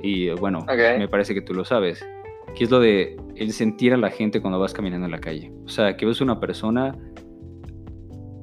Y 0.03 0.31
bueno, 0.31 0.65
me 0.67 1.09
parece 1.09 1.35
que 1.35 1.41
tú 1.41 1.55
lo 1.55 1.65
sabes. 1.65 2.05
¿Qué 2.55 2.65
es 2.65 2.71
lo 2.71 2.81
de 2.81 3.17
el 3.37 3.53
sentir 3.53 3.93
a 3.93 3.97
la 3.97 4.11
gente 4.11 4.41
cuando 4.41 4.59
vas 4.59 4.73
caminando 4.73 5.07
en 5.07 5.13
la 5.13 5.21
calle? 5.21 5.53
O 5.65 5.69
sea, 5.69 5.97
que 5.97 6.07
ves 6.07 6.21
una 6.21 6.41
persona 6.41 6.97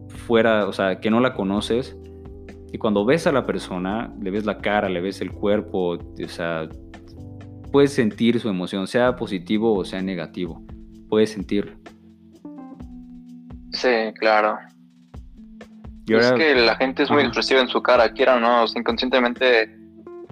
fuera, 0.10 0.68
o 0.68 0.74
sea, 0.74 1.00
que 1.00 1.10
no 1.10 1.20
la 1.20 1.34
conoces, 1.34 1.98
y 2.72 2.78
cuando 2.78 3.06
ves 3.06 3.26
a 3.26 3.32
la 3.32 3.46
persona, 3.46 4.14
le 4.22 4.32
ves 4.32 4.46
la 4.46 4.58
cara, 4.58 4.90
le 4.90 5.00
ves 5.00 5.22
el 5.22 5.32
cuerpo, 5.32 5.92
o 5.94 6.28
sea, 6.28 6.68
puedes 7.72 7.94
sentir 7.94 8.40
su 8.40 8.50
emoción, 8.50 8.88
sea 8.88 9.16
positivo 9.16 9.74
o 9.74 9.86
sea 9.86 10.02
negativo. 10.02 10.62
Puedes 11.08 11.30
sentir. 11.30 11.78
Sí, 13.72 14.12
claro. 14.20 14.58
Es 16.08 16.32
que 16.34 16.56
la 16.56 16.76
gente 16.76 17.04
es 17.04 17.12
muy 17.12 17.24
expresiva 17.24 17.62
en 17.62 17.68
su 17.68 17.82
cara, 17.82 18.12
quiera 18.12 18.36
o 18.36 18.40
no, 18.40 18.66
inconscientemente 18.76 19.70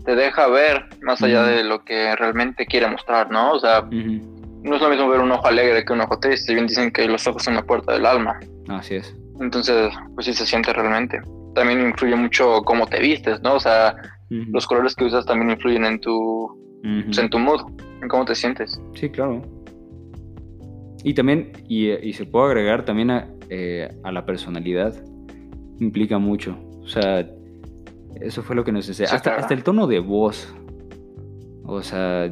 te 0.05 0.15
deja 0.15 0.47
ver 0.47 0.85
más 1.01 1.21
allá 1.23 1.43
de 1.43 1.63
lo 1.63 1.83
que 1.83 2.15
realmente 2.15 2.65
quiere 2.65 2.87
mostrar, 2.89 3.31
¿no? 3.31 3.53
O 3.53 3.59
sea, 3.59 3.81
no 3.91 4.75
es 4.75 4.81
lo 4.81 4.89
mismo 4.89 5.09
ver 5.09 5.21
un 5.21 5.31
ojo 5.31 5.47
alegre 5.47 5.83
que 5.85 5.93
un 5.93 6.01
ojo 6.01 6.19
triste, 6.19 6.53
bien 6.53 6.67
dicen 6.67 6.91
que 6.91 7.07
los 7.07 7.25
ojos 7.27 7.43
son 7.43 7.55
la 7.55 7.63
puerta 7.63 7.93
del 7.93 8.05
alma. 8.05 8.39
Así 8.67 8.95
es. 8.95 9.15
Entonces, 9.39 9.93
pues 10.15 10.25
sí 10.25 10.33
se 10.33 10.45
siente 10.45 10.73
realmente. 10.73 11.21
También 11.55 11.81
influye 11.81 12.15
mucho 12.15 12.61
cómo 12.63 12.87
te 12.87 12.99
vistes, 12.99 13.41
¿no? 13.41 13.55
O 13.55 13.59
sea, 13.59 13.95
los 14.29 14.65
colores 14.67 14.95
que 14.95 15.05
usas 15.05 15.25
también 15.25 15.51
influyen 15.51 15.85
en 15.85 15.99
tu, 15.99 16.79
pues, 17.05 17.17
en 17.17 17.29
tu 17.29 17.39
mood, 17.39 17.61
en 18.01 18.07
cómo 18.07 18.25
te 18.25 18.35
sientes. 18.35 18.79
Sí, 18.95 19.09
claro. 19.09 19.41
Y 21.03 21.13
también, 21.13 21.51
y, 21.67 22.13
se 22.13 22.25
puede 22.25 22.47
agregar 22.47 22.85
también 22.85 23.11
a, 23.11 23.27
eh, 23.49 23.89
a, 24.03 24.11
la 24.11 24.25
personalidad, 24.25 24.95
implica 25.79 26.17
mucho. 26.17 26.57
O 26.81 26.87
sea, 26.87 27.27
eso 28.21 28.43
fue 28.43 28.55
lo 28.55 28.63
que 28.63 28.71
nos 28.71 28.87
decía. 28.87 29.07
hasta, 29.11 29.35
hasta 29.35 29.53
el 29.53 29.63
tono 29.63 29.87
de 29.87 29.99
voz. 29.99 30.53
O 31.65 31.81
sea, 31.81 32.29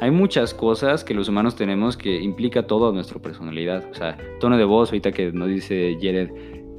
hay 0.00 0.10
muchas 0.10 0.52
cosas 0.52 1.04
que 1.04 1.14
los 1.14 1.28
humanos 1.28 1.54
tenemos 1.54 1.96
que 1.96 2.20
implica 2.20 2.66
toda 2.66 2.92
nuestra 2.92 3.20
personalidad. 3.20 3.84
O 3.90 3.94
sea, 3.94 4.16
tono 4.40 4.56
de 4.56 4.64
voz, 4.64 4.90
ahorita 4.90 5.12
que 5.12 5.32
nos 5.32 5.48
dice 5.48 5.96
Jared, 6.00 6.30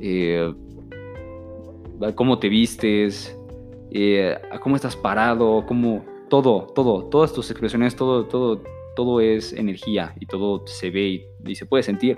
eh, 0.02 0.54
cómo 2.16 2.40
te 2.40 2.50
vistes, 2.50 3.38
eh, 3.92 4.38
cómo 4.62 4.76
estás 4.76 4.96
parado, 4.96 5.66
cómo 5.66 6.06
todo, 6.30 6.68
todo, 6.76 7.06
todas 7.06 7.34
tus 7.34 7.50
expresiones, 7.52 7.96
todo, 7.96 8.26
todo, 8.26 8.62
todo 8.96 9.22
es 9.22 9.54
energía 9.54 10.14
y 10.20 10.26
todo 10.26 10.66
se 10.68 10.90
ve 10.90 11.26
y, 11.46 11.56
se 11.56 11.66
puede 11.66 11.84
sentir. 11.84 12.18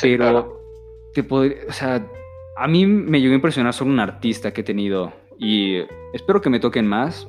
Pero 0.00 0.63
te 1.14 1.22
podría, 1.22 1.56
o 1.68 1.72
sea, 1.72 2.06
a 2.56 2.68
mí 2.68 2.86
me 2.86 3.20
llegó 3.20 3.32
a 3.32 3.36
impresionar 3.36 3.72
solo 3.72 3.90
un 3.90 4.00
artista 4.00 4.52
que 4.52 4.60
he 4.60 4.64
tenido 4.64 5.12
y 5.38 5.78
espero 6.12 6.40
que 6.40 6.50
me 6.50 6.60
toquen 6.60 6.86
más 6.86 7.28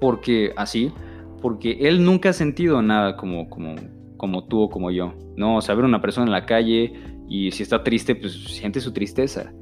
porque 0.00 0.52
así, 0.56 0.92
porque 1.40 1.78
él 1.80 2.04
nunca 2.04 2.30
ha 2.30 2.32
sentido 2.32 2.82
nada 2.82 3.16
como, 3.16 3.48
como, 3.48 3.74
como 4.16 4.46
tú 4.46 4.62
o 4.62 4.68
como 4.68 4.90
yo, 4.90 5.14
¿no? 5.36 5.56
O 5.56 5.60
sea, 5.60 5.74
ver 5.74 5.84
una 5.84 6.00
persona 6.00 6.26
en 6.26 6.32
la 6.32 6.46
calle 6.46 6.92
y 7.28 7.50
si 7.50 7.62
está 7.62 7.82
triste, 7.82 8.14
pues 8.14 8.32
siente 8.44 8.80
su 8.80 8.92
tristeza. 8.92 9.52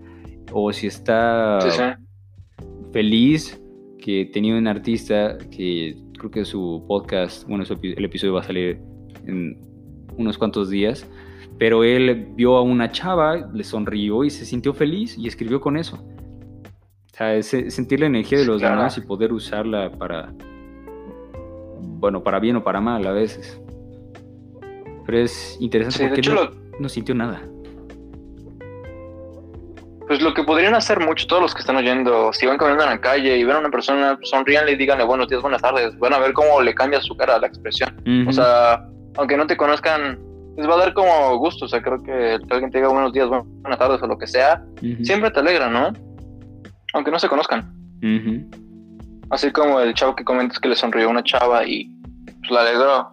O 0.52 0.72
si 0.72 0.86
está 0.86 1.58
feliz, 2.92 3.60
que 4.04 4.26
tenía 4.26 4.54
un 4.54 4.66
artista 4.66 5.38
que 5.50 5.96
creo 6.18 6.30
que 6.30 6.44
su 6.44 6.84
podcast, 6.86 7.48
bueno, 7.48 7.64
el 7.82 8.04
episodio 8.04 8.34
va 8.34 8.40
a 8.40 8.44
salir 8.44 8.78
en 9.26 9.58
unos 10.18 10.36
cuantos 10.36 10.68
días, 10.68 11.08
pero 11.58 11.84
él 11.84 12.28
vio 12.34 12.56
a 12.56 12.62
una 12.62 12.90
chava, 12.90 13.48
le 13.52 13.64
sonrió 13.64 14.24
y 14.24 14.30
se 14.30 14.44
sintió 14.44 14.74
feliz 14.74 15.16
y 15.16 15.28
escribió 15.28 15.60
con 15.60 15.76
eso. 15.76 15.96
O 15.96 17.16
sea, 17.16 17.40
sentir 17.42 18.00
la 18.00 18.06
energía 18.06 18.38
de 18.38 18.44
los 18.44 18.60
demás 18.60 18.98
y 18.98 19.00
poder 19.02 19.32
usarla 19.32 19.90
para, 19.92 20.32
bueno, 21.80 22.22
para 22.22 22.40
bien 22.40 22.56
o 22.56 22.64
para 22.64 22.80
mal 22.80 23.06
a 23.06 23.12
veces. 23.12 23.60
Pero 25.06 25.18
es 25.18 25.56
interesante 25.60 26.08
porque 26.08 26.22
no, 26.28 26.50
no 26.80 26.88
sintió 26.88 27.14
nada. 27.14 27.40
Pues 30.08 30.20
lo 30.20 30.34
que 30.34 30.42
podrían 30.42 30.74
hacer 30.74 31.00
mucho 31.00 31.26
todos 31.26 31.40
los 31.40 31.54
que 31.54 31.60
están 31.60 31.76
oyendo, 31.76 32.32
si 32.32 32.46
van 32.46 32.58
caminando 32.58 32.84
en 32.84 32.90
la 32.90 33.00
calle 33.00 33.38
y 33.38 33.44
ven 33.44 33.56
a 33.56 33.58
una 33.60 33.70
persona, 33.70 34.18
sonríanle 34.22 34.72
y 34.72 34.76
díganle 34.76 35.04
buenos 35.04 35.28
días, 35.28 35.40
buenas 35.40 35.62
tardes. 35.62 35.96
Van 35.98 36.12
a 36.12 36.18
ver 36.18 36.32
cómo 36.32 36.60
le 36.60 36.74
cambia 36.74 37.00
su 37.00 37.16
cara 37.16 37.38
la 37.38 37.46
expresión. 37.46 37.94
O 38.26 38.32
sea, 38.32 38.86
aunque 39.16 39.36
no 39.36 39.46
te 39.46 39.56
conozcan, 39.56 40.18
les 40.56 40.68
va 40.68 40.74
a 40.74 40.78
dar 40.78 40.94
como 40.94 41.36
gusto. 41.38 41.64
O 41.64 41.68
sea, 41.68 41.82
creo 41.82 42.02
que, 42.02 42.38
alguien 42.50 42.70
te 42.70 42.78
diga 42.78 42.88
buenos 42.88 43.12
días, 43.12 43.28
buenas 43.28 43.78
tardes 43.78 44.02
o 44.02 44.06
lo 44.06 44.18
que 44.18 44.26
sea, 44.26 44.64
siempre 45.02 45.30
te 45.30 45.40
alegra, 45.40 45.68
¿no? 45.68 45.92
aunque 46.94 47.10
no 47.10 47.18
se 47.18 47.28
conozcan. 47.28 47.70
Así 49.30 49.50
como 49.50 49.80
el 49.80 49.94
chavo 49.94 50.14
que 50.14 50.24
comentas 50.24 50.58
que 50.58 50.68
le 50.68 50.76
sonrió 50.76 51.08
a 51.08 51.10
una 51.10 51.22
chava 51.22 51.66
y 51.66 51.90
pues, 52.24 52.50
la 52.50 52.60
alegró. 52.62 53.10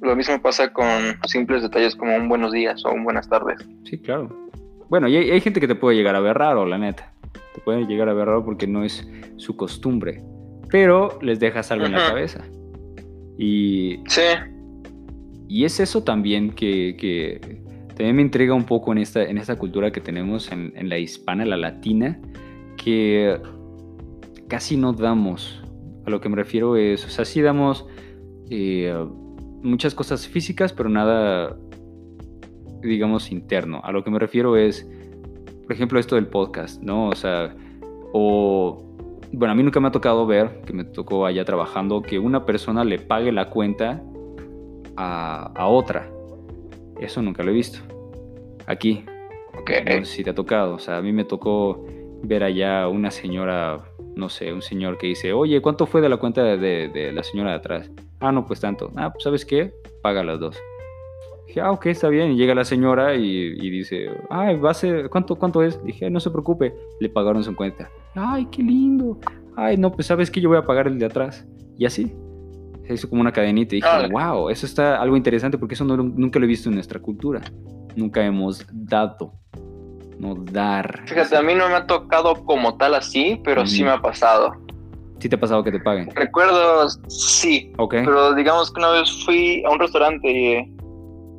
Lo 0.00 0.16
mismo 0.16 0.40
pasa 0.42 0.72
con 0.72 0.86
simples 1.26 1.62
detalles 1.62 1.94
como 1.94 2.16
un 2.16 2.28
buenos 2.28 2.52
días 2.52 2.84
o 2.84 2.92
un 2.92 3.04
buenas 3.04 3.28
tardes. 3.28 3.58
Sí, 3.84 3.98
claro. 3.98 4.28
Bueno, 4.88 5.08
y 5.08 5.16
hay, 5.16 5.40
gente 5.40 5.60
que 5.60 5.68
te 5.68 5.74
puede 5.74 5.96
llegar 5.96 6.16
a 6.16 6.20
ver 6.20 6.36
raro, 6.36 6.66
la 6.66 6.78
neta. 6.78 7.12
Te 7.54 7.60
puede 7.60 7.86
llegar 7.86 8.08
a 8.08 8.14
ver 8.14 8.26
raro 8.26 8.44
porque 8.44 8.66
no 8.66 8.84
es 8.84 9.06
su 9.36 9.56
costumbre. 9.56 10.22
Pero 10.70 11.18
les 11.20 11.38
dejas 11.38 11.70
algo 11.70 11.86
en 11.86 11.92
la 11.92 12.06
cabeza. 12.06 12.44
Y. 13.38 14.00
Sí. 14.08 14.22
Y 15.48 15.64
es 15.64 15.80
eso 15.80 16.02
también 16.04 16.50
que, 16.50 17.60
también 17.88 18.16
me 18.16 18.22
intriga 18.22 18.54
un 18.54 18.64
poco 18.64 18.92
en 18.92 18.98
esta, 18.98 19.22
en 19.22 19.38
esta 19.38 19.56
cultura 19.56 19.90
que 19.90 20.00
tenemos 20.00 20.50
en, 20.50 20.72
en 20.76 20.88
la 20.88 20.98
hispana, 20.98 21.44
la 21.44 21.56
latina, 21.56 22.20
que 22.76 23.38
casi 24.48 24.76
no 24.76 24.92
damos. 24.92 25.62
A 26.06 26.10
lo 26.10 26.20
que 26.20 26.28
me 26.28 26.36
refiero 26.36 26.76
es, 26.76 27.04
o 27.04 27.08
sea, 27.08 27.24
sí 27.24 27.40
damos 27.40 27.86
eh, 28.50 28.94
muchas 29.62 29.94
cosas 29.94 30.28
físicas, 30.28 30.72
pero 30.72 30.88
nada, 30.88 31.56
digamos, 32.82 33.32
interno. 33.32 33.80
A 33.82 33.92
lo 33.92 34.04
que 34.04 34.10
me 34.10 34.18
refiero 34.18 34.56
es, 34.56 34.88
por 35.62 35.72
ejemplo, 35.72 35.98
esto 35.98 36.16
del 36.16 36.26
podcast, 36.26 36.82
¿no? 36.82 37.08
O 37.08 37.14
sea, 37.14 37.54
o, 38.12 38.84
bueno, 39.32 39.52
a 39.52 39.54
mí 39.54 39.62
nunca 39.62 39.80
me 39.80 39.88
ha 39.88 39.92
tocado 39.92 40.26
ver, 40.26 40.60
que 40.66 40.72
me 40.72 40.84
tocó 40.84 41.26
allá 41.26 41.44
trabajando, 41.44 42.02
que 42.02 42.18
una 42.18 42.44
persona 42.44 42.84
le 42.84 42.98
pague 42.98 43.32
la 43.32 43.48
cuenta 43.48 44.02
a, 44.96 45.52
a 45.54 45.66
otra. 45.66 46.10
Eso 47.00 47.22
nunca 47.22 47.42
lo 47.42 47.50
he 47.50 47.54
visto. 47.54 47.80
Aquí. 48.66 49.04
Ok. 49.58 49.70
No 49.86 50.04
sé 50.04 50.16
si 50.16 50.24
te 50.24 50.30
ha 50.30 50.34
tocado. 50.34 50.74
O 50.74 50.78
sea, 50.78 50.98
a 50.98 51.02
mí 51.02 51.12
me 51.12 51.24
tocó 51.24 51.84
ver 52.22 52.42
allá 52.42 52.88
una 52.88 53.10
señora, 53.10 53.84
no 54.16 54.28
sé, 54.28 54.52
un 54.52 54.62
señor 54.62 54.98
que 54.98 55.08
dice, 55.08 55.32
oye, 55.32 55.60
¿cuánto 55.60 55.86
fue 55.86 56.00
de 56.00 56.08
la 56.08 56.16
cuenta 56.16 56.42
de, 56.42 57.12
la 57.12 57.22
señora 57.22 57.50
de 57.50 57.56
atrás? 57.56 57.90
Ah, 58.20 58.32
no, 58.32 58.46
pues 58.46 58.60
tanto. 58.60 58.90
Ah, 58.96 59.12
pues 59.12 59.24
¿sabes 59.24 59.44
qué? 59.44 59.72
Paga 60.02 60.24
las 60.24 60.40
dos. 60.40 60.56
Dije, 61.46 61.60
ah, 61.60 61.72
ok, 61.72 61.86
está 61.86 62.08
bien. 62.08 62.32
Y 62.32 62.36
llega 62.36 62.54
la 62.54 62.64
señora 62.64 63.14
y, 63.14 63.70
dice, 63.70 64.10
ay, 64.30 64.56
va 64.56 64.70
a 64.70 64.74
ser, 64.74 65.10
¿cuánto, 65.10 65.36
¿cuánto 65.36 65.62
es? 65.62 65.82
Dije, 65.84 66.08
no 66.10 66.20
se 66.20 66.30
preocupe, 66.30 66.74
le 67.00 67.08
pagaron 67.08 67.44
su 67.44 67.54
cuenta. 67.54 67.90
Ay, 68.14 68.46
qué 68.50 68.62
lindo. 68.62 69.18
Ay, 69.56 69.76
no, 69.76 69.92
pues 69.92 70.06
sabes 70.06 70.30
que 70.30 70.40
yo 70.40 70.48
voy 70.48 70.58
a 70.58 70.64
pagar 70.64 70.86
el 70.86 70.98
de 70.98 71.06
atrás. 71.06 71.46
Y 71.76 71.84
así. 71.84 72.14
Se 72.86 72.94
hizo 72.94 73.08
como 73.08 73.20
una 73.20 73.32
cadenita 73.32 73.74
y 73.74 73.80
dije, 73.80 74.08
wow, 74.10 74.50
eso 74.50 74.66
está 74.66 75.00
algo 75.00 75.16
interesante 75.16 75.56
porque 75.56 75.74
eso 75.74 75.84
nunca 75.84 76.38
lo 76.38 76.44
he 76.44 76.48
visto 76.48 76.68
en 76.68 76.74
nuestra 76.74 77.00
cultura. 77.00 77.40
Nunca 77.96 78.24
hemos 78.24 78.66
dado 78.72 79.32
no 80.18 80.34
dar. 80.34 81.02
Fíjate, 81.06 81.36
a 81.36 81.42
mí 81.42 81.54
no 81.54 81.68
me 81.68 81.74
ha 81.74 81.86
tocado 81.86 82.44
como 82.44 82.76
tal 82.76 82.94
así, 82.94 83.40
pero 83.44 83.66
sí 83.66 83.82
me 83.82 83.90
ha 83.90 84.00
pasado. 84.00 84.54
¿Sí 85.18 85.28
te 85.28 85.36
ha 85.36 85.40
pasado 85.40 85.64
que 85.64 85.72
te 85.72 85.80
paguen? 85.80 86.10
Recuerdo, 86.14 86.88
sí. 87.08 87.72
Ok. 87.78 87.94
Pero 88.04 88.34
digamos 88.34 88.72
que 88.72 88.80
una 88.80 88.90
vez 88.90 89.24
fui 89.24 89.64
a 89.64 89.70
un 89.70 89.78
restaurante 89.78 90.68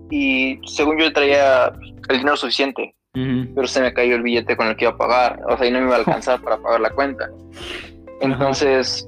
y, 0.09 0.59
según 0.65 0.97
yo 0.97 1.11
traía 1.13 1.67
el 2.09 2.17
dinero 2.17 2.37
suficiente, 2.37 2.95
pero 3.13 3.67
se 3.67 3.81
me 3.81 3.93
cayó 3.93 4.15
el 4.15 4.23
billete 4.23 4.57
con 4.57 4.67
el 4.67 4.75
que 4.75 4.85
iba 4.85 4.93
a 4.93 4.97
pagar. 4.97 5.41
O 5.49 5.57
sea, 5.57 5.67
y 5.67 5.71
no 5.71 5.79
me 5.79 5.85
iba 5.85 5.95
a 5.95 5.99
alcanzar 5.99 6.41
para 6.41 6.57
pagar 6.57 6.81
la 6.81 6.89
cuenta. 6.89 7.29
Entonces, 8.21 9.07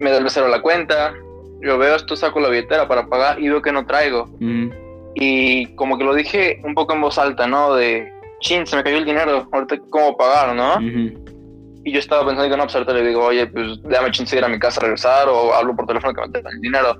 me 0.00 0.10
da 0.10 0.18
el 0.18 0.24
mesero 0.24 0.48
la 0.48 0.62
cuenta, 0.62 1.14
yo 1.62 1.78
veo 1.78 1.96
esto, 1.96 2.16
saco 2.16 2.40
la 2.40 2.48
billetera 2.48 2.86
para 2.88 3.06
pagar 3.06 3.40
y 3.40 3.48
veo 3.48 3.62
que 3.62 3.72
no 3.72 3.86
traigo. 3.86 4.28
Y 5.14 5.66
como 5.76 5.96
que 5.96 6.04
lo 6.04 6.14
dije 6.14 6.60
un 6.64 6.74
poco 6.74 6.92
en 6.94 7.00
voz 7.00 7.18
alta, 7.18 7.46
¿no? 7.46 7.74
De, 7.74 8.12
chin, 8.40 8.66
se 8.66 8.76
me 8.76 8.84
cayó 8.84 8.98
el 8.98 9.04
dinero, 9.04 9.48
ahorita 9.50 9.78
cómo 9.90 10.16
pagar, 10.16 10.54
¿no? 10.54 10.80
Y 11.84 11.92
yo 11.92 12.00
estaba 12.00 12.26
pensando, 12.26 12.50
que 12.50 12.56
no, 12.56 12.64
pues 12.64 12.74
ahorita 12.74 12.92
le 12.94 13.06
digo, 13.06 13.24
oye, 13.24 13.46
pues 13.46 13.80
déjame 13.84 14.10
chance 14.10 14.36
ir 14.36 14.44
a 14.44 14.48
mi 14.48 14.58
casa 14.58 14.80
a 14.80 14.82
regresar 14.82 15.28
o 15.28 15.54
hablo 15.54 15.76
por 15.76 15.86
teléfono 15.86 16.12
que 16.12 16.20
me 16.20 16.28
tengan 16.30 16.52
el 16.54 16.60
dinero. 16.60 16.96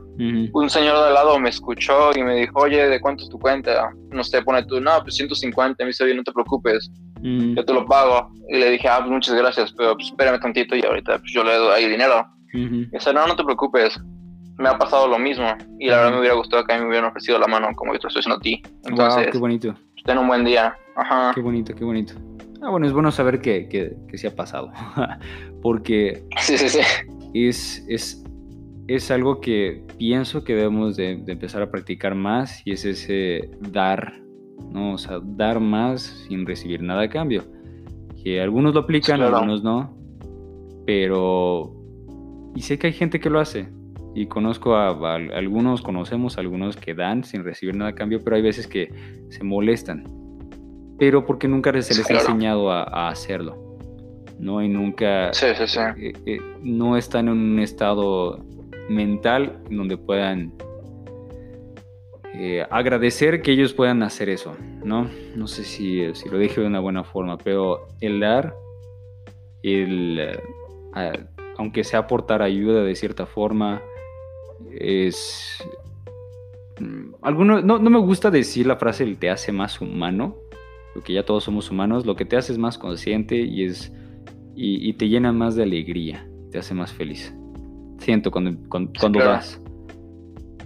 Un 0.52 0.70
señor 0.70 0.96
de 0.98 1.08
al 1.08 1.14
lado 1.14 1.38
me 1.40 1.48
escuchó 1.48 2.12
y 2.14 2.22
me 2.22 2.36
dijo, 2.36 2.60
oye, 2.60 2.88
¿de 2.88 3.00
cuánto 3.00 3.24
es 3.24 3.28
tu 3.28 3.38
cuenta? 3.38 3.90
No 4.10 4.22
sé, 4.22 4.40
pone 4.42 4.62
tú, 4.64 4.80
no, 4.80 5.02
pues 5.02 5.16
150. 5.16 5.82
Me 5.82 5.88
dice, 5.88 6.04
oye, 6.04 6.14
no 6.14 6.22
te 6.22 6.30
preocupes, 6.30 6.88
yo 7.20 7.64
te 7.64 7.72
lo 7.74 7.84
pago. 7.84 8.30
Y 8.48 8.58
le 8.58 8.70
dije, 8.70 8.88
ah, 8.88 8.98
pues 9.00 9.10
muchas 9.10 9.34
gracias, 9.34 9.74
pero 9.76 9.94
pues 9.94 10.06
espérame 10.06 10.38
tantito 10.40 10.76
y 10.76 10.86
ahorita 10.86 11.18
pues, 11.18 11.32
yo 11.32 11.42
le 11.42 11.54
doy 11.56 11.74
ahí 11.74 11.88
dinero. 11.88 12.24
Y 12.52 12.86
dice, 12.86 13.12
no, 13.12 13.26
no 13.26 13.34
te 13.34 13.42
preocupes, 13.42 13.98
me 14.58 14.68
ha 14.68 14.78
pasado 14.78 15.08
lo 15.08 15.18
mismo. 15.18 15.46
Y 15.78 15.88
la 15.88 15.96
verdad 15.96 16.12
me 16.12 16.20
hubiera 16.20 16.34
gustado 16.34 16.64
que 16.64 16.72
a 16.72 16.76
mí 16.76 16.82
me 16.82 16.88
hubieran 16.88 17.10
ofrecido 17.10 17.38
la 17.38 17.46
mano 17.46 17.68
como 17.74 17.92
yo 17.92 17.98
te 17.98 18.06
estoy 18.08 18.20
haciendo 18.20 18.36
a 18.36 18.40
ti. 18.40 18.62
Entonces, 18.84 19.28
qué 19.30 19.38
bonito. 19.38 19.74
Ten 20.04 20.18
un 20.18 20.28
buen 20.28 20.44
día. 20.44 20.76
Ajá. 20.94 21.32
Qué 21.34 21.40
bonito, 21.40 21.74
qué 21.74 21.84
bonito. 21.84 22.14
Ah, 22.62 22.70
bueno, 22.70 22.86
es 22.86 22.92
bueno 22.92 23.12
saber 23.12 23.40
que, 23.40 23.68
que, 23.68 24.18
se 24.18 24.28
ha 24.28 24.34
pasado, 24.34 24.72
porque 25.62 26.24
sí, 26.38 26.56
sí, 26.56 26.68
sí. 26.68 26.80
Es, 27.34 27.84
es, 27.86 28.24
es 28.88 29.10
algo 29.10 29.40
que 29.40 29.84
pienso 29.98 30.42
que 30.42 30.54
debemos 30.54 30.96
de, 30.96 31.22
empezar 31.26 31.62
a 31.62 31.70
practicar 31.70 32.14
más 32.14 32.62
y 32.64 32.72
es 32.72 32.84
ese 32.84 33.50
dar, 33.60 34.14
¿no? 34.72 34.94
O 34.94 34.98
sea, 34.98 35.20
dar 35.22 35.60
más 35.60 36.02
sin 36.28 36.46
recibir 36.46 36.82
nada 36.82 37.02
a 37.02 37.08
cambio. 37.08 37.44
Que 38.24 38.40
algunos 38.40 38.74
lo 38.74 38.80
aplican, 38.80 39.20
algunos 39.20 39.62
no, 39.62 39.94
pero... 40.86 41.72
Y 42.54 42.62
sé 42.62 42.78
que 42.78 42.86
hay 42.86 42.94
gente 42.94 43.20
que 43.20 43.28
lo 43.28 43.38
hace, 43.38 43.68
y 44.16 44.26
conozco 44.26 44.74
a, 44.74 44.88
a, 44.88 45.14
algunos, 45.14 45.82
conocemos 45.82 46.38
a 46.38 46.40
algunos 46.40 46.76
que 46.76 46.94
dan 46.94 47.22
sin 47.22 47.44
recibir 47.44 47.76
nada 47.76 47.90
a 47.90 47.94
cambio, 47.94 48.20
pero 48.24 48.36
hay 48.36 48.42
veces 48.42 48.66
que 48.66 48.90
se 49.28 49.44
molestan 49.44 50.04
pero 50.98 51.24
porque 51.24 51.48
nunca 51.48 51.70
se 51.82 51.94
les 51.94 52.10
ha 52.10 52.14
enseñado 52.14 52.70
a, 52.70 53.08
hacerlo. 53.08 53.78
¿no? 54.38 54.62
Y 54.62 54.68
nunca 54.68 55.32
sí, 55.32 55.46
sí, 55.56 55.66
sí. 55.66 55.80
Eh, 55.96 56.12
eh, 56.26 56.38
no 56.60 56.96
están 56.96 57.28
en 57.28 57.34
un 57.34 57.58
estado 57.58 58.44
mental 58.88 59.58
en 59.70 59.76
donde 59.78 59.96
puedan 59.96 60.52
eh, 62.34 62.66
agradecer 62.70 63.40
que 63.40 63.52
ellos 63.52 63.72
puedan 63.72 64.02
hacer 64.02 64.28
eso, 64.28 64.54
¿no? 64.84 65.08
No 65.34 65.46
sé 65.46 65.64
si, 65.64 66.14
si, 66.14 66.28
lo 66.28 66.36
dije 66.36 66.60
de 66.60 66.66
una 66.66 66.80
buena 66.80 67.02
forma, 67.02 67.38
pero 67.38 67.88
el 68.02 68.20
dar, 68.20 68.54
el, 69.62 70.38
aunque 71.56 71.82
sea 71.82 72.00
aportar 72.00 72.42
ayuda 72.42 72.82
de 72.82 72.94
cierta 72.94 73.24
forma, 73.24 73.80
es... 74.72 75.62
Mm, 76.80 77.14
alguno, 77.22 77.62
no, 77.62 77.78
no 77.78 77.90
me 77.90 77.98
gusta 77.98 78.30
decir 78.30 78.66
la 78.66 78.76
frase 78.76 79.04
el 79.04 79.18
te 79.18 79.30
hace 79.30 79.52
más 79.52 79.80
humano, 79.80 80.36
porque 80.96 81.12
ya 81.12 81.24
todos 81.24 81.44
somos 81.44 81.70
humanos, 81.70 82.06
lo 82.06 82.16
que 82.16 82.24
te 82.24 82.36
hace 82.36 82.52
es 82.52 82.58
más 82.58 82.78
consciente 82.78 83.36
y, 83.36 83.64
es, 83.64 83.92
y, 84.54 84.92
te 84.94 85.10
llena 85.10 85.30
más 85.30 85.54
de 85.54 85.62
alegría, 85.62 86.26
te 86.50 86.58
hace 86.58 86.72
más 86.72 86.90
feliz. 86.90 87.34
Siento 87.98 88.30
cuando, 88.30 88.56
cuando, 88.68 89.20
das, 89.20 89.60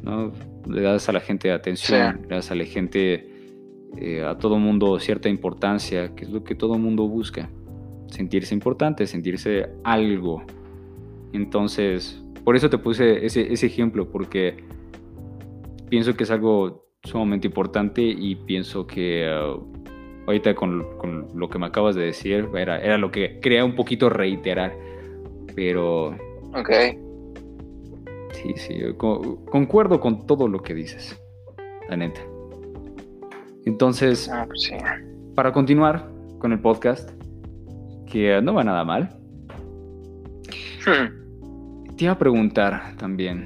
¿no? 0.02 0.32
le 0.68 0.82
das 0.82 1.08
a 1.08 1.12
la 1.12 1.18
gente 1.18 1.50
atención, 1.50 2.22
le 2.28 2.36
das 2.36 2.50
a 2.52 2.54
la 2.54 2.64
gente, 2.64 3.28
eh, 3.96 4.24
a 4.24 4.38
todo 4.38 4.56
mundo 4.58 5.00
cierta 5.00 5.28
importancia, 5.28 6.14
que 6.14 6.24
es 6.24 6.30
lo 6.30 6.44
que 6.44 6.54
todo 6.54 6.78
mundo 6.78 7.08
busca, 7.08 7.50
sentirse 8.06 8.54
importante, 8.54 9.08
sentirse 9.08 9.68
algo. 9.82 10.44
Entonces, 11.32 12.22
por 12.44 12.56
eso 12.56 12.70
te 12.70 12.78
puse 12.78 13.24
ese, 13.24 13.52
ese 13.52 13.66
ejemplo, 13.66 14.10
porque 14.10 14.56
pienso 15.88 16.14
que 16.14 16.24
es 16.24 16.30
algo 16.30 16.86
sumamente 17.02 17.46
importante 17.46 18.02
y 18.02 18.36
pienso 18.36 18.86
que 18.86 19.26
uh, 19.28 19.80
ahorita 20.26 20.54
con, 20.54 20.86
lo 21.34 21.48
que 21.48 21.58
me 21.58 21.66
acabas 21.66 21.94
de 21.94 22.04
decir, 22.04 22.48
era, 22.54 22.78
era 22.80 22.98
lo 22.98 23.10
que 23.10 23.40
quería 23.40 23.64
un 23.64 23.74
poquito 23.74 24.08
reiterar, 24.08 24.76
pero... 25.54 26.16
Ok. 26.54 26.70
Sí, 28.32 28.54
sí, 28.56 28.80
concuerdo 28.96 30.00
con 30.00 30.26
todo 30.26 30.46
lo 30.48 30.62
que 30.62 30.72
dices, 30.72 31.20
la 31.88 31.96
neta. 31.96 32.20
Entonces, 33.66 34.28
ah, 34.32 34.46
pues 34.46 34.72
para 35.34 35.52
continuar 35.52 36.08
con 36.38 36.52
el 36.52 36.60
podcast, 36.60 37.10
que 38.06 38.40
no 38.40 38.54
va 38.54 38.64
nada 38.64 38.84
mal, 38.84 39.18
hmm. 40.86 41.20
Te 42.00 42.04
iba 42.04 42.14
a 42.14 42.18
preguntar 42.18 42.94
también, 42.96 43.44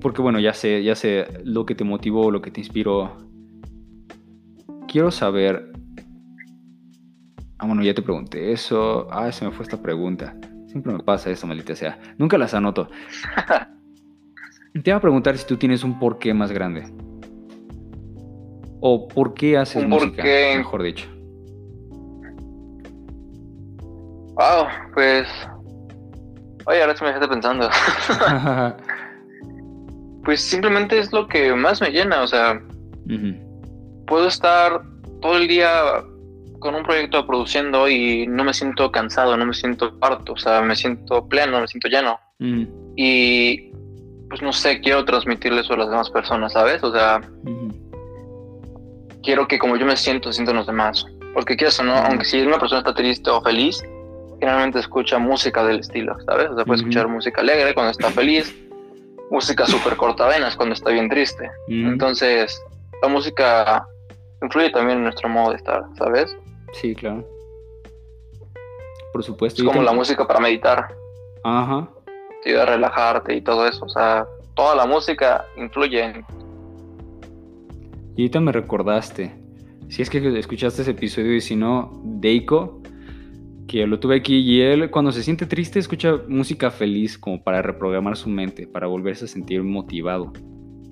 porque 0.00 0.22
bueno, 0.22 0.40
ya 0.40 0.54
sé, 0.54 0.82
ya 0.82 0.94
sé 0.94 1.26
lo 1.44 1.66
que 1.66 1.74
te 1.74 1.84
motivó, 1.84 2.30
lo 2.30 2.40
que 2.40 2.50
te 2.50 2.62
inspiró 2.62 3.18
quiero 4.88 5.10
saber. 5.10 5.70
Ah, 7.58 7.66
bueno, 7.66 7.82
ya 7.82 7.92
te 7.92 8.00
pregunté 8.00 8.52
eso. 8.52 9.06
Ah, 9.10 9.30
se 9.32 9.44
me 9.44 9.50
fue 9.50 9.64
esta 9.64 9.82
pregunta. 9.82 10.34
Siempre 10.66 10.94
me 10.94 11.00
pasa 11.00 11.30
eso, 11.30 11.46
maldita 11.46 11.76
sea. 11.76 11.98
Nunca 12.16 12.38
las 12.38 12.54
anoto. 12.54 12.88
te 14.82 14.90
iba 14.90 14.96
a 14.96 15.00
preguntar 15.02 15.36
si 15.36 15.46
tú 15.46 15.58
tienes 15.58 15.84
un 15.84 15.98
porqué 15.98 16.32
más 16.32 16.50
grande. 16.52 16.86
O 18.80 19.08
por 19.08 19.34
qué 19.34 19.58
haces 19.58 19.86
música, 19.86 20.24
mejor 20.56 20.84
dicho. 20.84 21.06
Wow, 24.36 24.68
pues. 24.94 25.28
Oye, 26.66 26.80
ahora 26.80 26.96
se 26.96 27.04
me 27.04 27.12
dejaste 27.12 27.28
pensando. 27.28 27.70
pues 30.24 30.40
simplemente 30.40 30.98
es 30.98 31.12
lo 31.12 31.28
que 31.28 31.54
más 31.54 31.80
me 31.80 31.90
llena, 31.90 32.22
o 32.22 32.26
sea 32.26 32.60
puedo 34.06 34.28
estar 34.28 34.82
todo 35.20 35.36
el 35.36 35.48
día 35.48 35.70
con 36.58 36.74
un 36.74 36.82
proyecto 36.82 37.26
produciendo 37.26 37.88
y 37.88 38.26
no 38.26 38.44
me 38.44 38.54
siento 38.54 38.90
cansado, 38.90 39.36
no 39.36 39.46
me 39.46 39.54
siento 39.54 39.98
parto, 39.98 40.32
o 40.32 40.36
sea, 40.36 40.62
me 40.62 40.76
siento 40.76 41.26
pleno, 41.28 41.60
me 41.60 41.68
siento 41.68 41.88
lleno. 41.88 42.18
Y 42.96 43.70
pues 44.28 44.42
no 44.42 44.52
sé, 44.52 44.80
quiero 44.80 45.04
transmitirle 45.04 45.60
eso 45.60 45.74
a 45.74 45.78
las 45.78 45.90
demás 45.90 46.10
personas, 46.10 46.52
¿sabes? 46.52 46.82
O 46.82 46.92
sea, 46.92 47.20
quiero 49.22 49.46
que 49.46 49.58
como 49.58 49.76
yo 49.76 49.86
me 49.86 49.96
siento, 49.96 50.30
se 50.30 50.36
sientan 50.36 50.56
los 50.56 50.66
demás. 50.66 51.06
Porque 51.34 51.56
quieres 51.56 51.78
o 51.80 51.84
no, 51.84 51.94
aunque 51.94 52.24
si 52.24 52.40
una 52.40 52.58
persona 52.58 52.80
está 52.80 52.94
triste 52.94 53.28
o 53.28 53.42
feliz, 53.42 53.82
generalmente 54.40 54.78
escucha 54.78 55.18
música 55.18 55.64
del 55.64 55.80
estilo, 55.80 56.16
¿sabes? 56.26 56.50
O 56.50 56.56
sea, 56.56 56.64
puede 56.64 56.80
escuchar 56.80 57.08
música 57.08 57.40
alegre 57.40 57.74
cuando 57.74 57.90
está 57.92 58.10
feliz, 58.10 58.54
música 59.30 59.66
súper 59.66 59.96
cortavenas 59.96 60.56
cuando 60.56 60.74
está 60.74 60.90
bien 60.90 61.08
triste. 61.08 61.50
Entonces, 61.68 62.62
la 63.02 63.08
música 63.08 63.86
influye 64.42 64.70
también 64.70 64.98
en 64.98 65.04
nuestro 65.04 65.28
modo 65.28 65.50
de 65.50 65.56
estar, 65.56 65.84
¿sabes? 65.98 66.36
Sí, 66.72 66.94
claro. 66.94 67.26
Por 69.12 69.22
supuesto. 69.22 69.62
Es 69.62 69.68
como 69.68 69.82
la 69.82 69.92
música 69.92 70.26
para 70.26 70.40
meditar. 70.40 70.94
Ajá. 71.44 71.88
Te 72.42 72.50
ayuda 72.50 72.62
a 72.64 72.66
relajarte 72.66 73.34
y 73.34 73.40
todo 73.40 73.66
eso. 73.66 73.84
O 73.84 73.88
sea, 73.88 74.26
toda 74.54 74.74
la 74.74 74.86
música 74.86 75.46
influye 75.56 76.02
en... 76.02 76.24
Y 78.16 78.22
ahorita 78.22 78.40
me 78.40 78.52
recordaste. 78.52 79.34
Si 79.88 80.02
es 80.02 80.10
que 80.10 80.38
escuchaste 80.38 80.82
ese 80.82 80.92
episodio 80.92 81.34
y 81.34 81.40
si 81.40 81.56
no, 81.56 81.90
Deiko, 82.02 82.80
que 83.66 83.86
lo 83.86 83.98
tuve 83.98 84.16
aquí 84.16 84.36
y 84.38 84.60
él 84.60 84.90
cuando 84.90 85.12
se 85.12 85.22
siente 85.22 85.46
triste 85.46 85.78
escucha 85.78 86.20
música 86.28 86.70
feliz 86.70 87.18
como 87.18 87.42
para 87.42 87.62
reprogramar 87.62 88.16
su 88.16 88.28
mente, 88.28 88.66
para 88.66 88.86
volverse 88.86 89.24
a 89.24 89.28
sentir 89.28 89.62
motivado. 89.62 90.32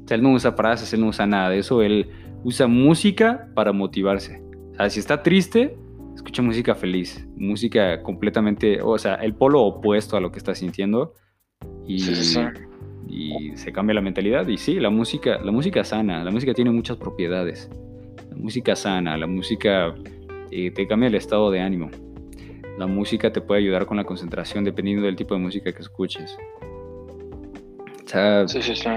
O 0.04 0.08
sea, 0.08 0.16
él 0.16 0.22
no 0.22 0.32
usa 0.32 0.52
frases, 0.52 0.92
él 0.92 1.00
no 1.00 1.08
usa 1.08 1.26
nada 1.26 1.50
de 1.50 1.58
eso, 1.58 1.82
él 1.82 2.08
usa 2.44 2.66
música 2.66 3.48
para 3.54 3.72
motivarse. 3.72 4.42
O 4.72 4.74
sea, 4.74 4.90
si 4.90 5.00
está 5.00 5.22
triste, 5.22 5.76
escucha 6.14 6.42
música 6.42 6.74
feliz, 6.74 7.26
música 7.36 8.02
completamente, 8.02 8.80
o 8.82 8.98
sea, 8.98 9.14
el 9.16 9.34
polo 9.34 9.62
opuesto 9.62 10.16
a 10.16 10.20
lo 10.20 10.32
que 10.32 10.38
está 10.38 10.54
sintiendo 10.54 11.14
y, 11.86 12.02
y 13.08 13.56
se 13.56 13.72
cambia 13.72 13.94
la 13.94 14.00
mentalidad. 14.00 14.46
Y 14.48 14.56
sí, 14.56 14.80
la 14.80 14.90
música, 14.90 15.38
la 15.42 15.52
música 15.52 15.84
sana, 15.84 16.24
la 16.24 16.30
música 16.30 16.54
tiene 16.54 16.70
muchas 16.70 16.96
propiedades. 16.96 17.70
La 18.30 18.36
música 18.36 18.74
sana, 18.74 19.16
la 19.16 19.26
música 19.26 19.94
eh, 20.50 20.70
te 20.70 20.86
cambia 20.86 21.08
el 21.08 21.14
estado 21.14 21.50
de 21.50 21.60
ánimo. 21.60 21.90
La 22.78 22.86
música 22.86 23.32
te 23.32 23.40
puede 23.40 23.60
ayudar 23.60 23.86
con 23.86 23.96
la 23.96 24.04
concentración 24.04 24.64
dependiendo 24.64 25.04
del 25.04 25.16
tipo 25.16 25.34
de 25.34 25.40
música 25.40 25.72
que 25.72 25.80
escuches. 25.82 26.36
O 28.04 28.08
sea, 28.08 28.46
sí, 28.48 28.62
sí, 28.62 28.74
sí. 28.74 28.88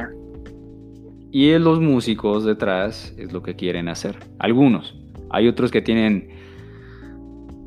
Y 1.32 1.58
los 1.60 1.82
músicos 1.82 2.46
detrás 2.46 3.14
es 3.18 3.34
lo 3.34 3.44
que 3.44 3.56
quieren 3.56 3.90
hacer. 3.90 4.18
Algunos. 4.40 4.96
Hay 5.30 5.48
otros 5.48 5.72
que 5.72 5.82
tienen 5.82 6.30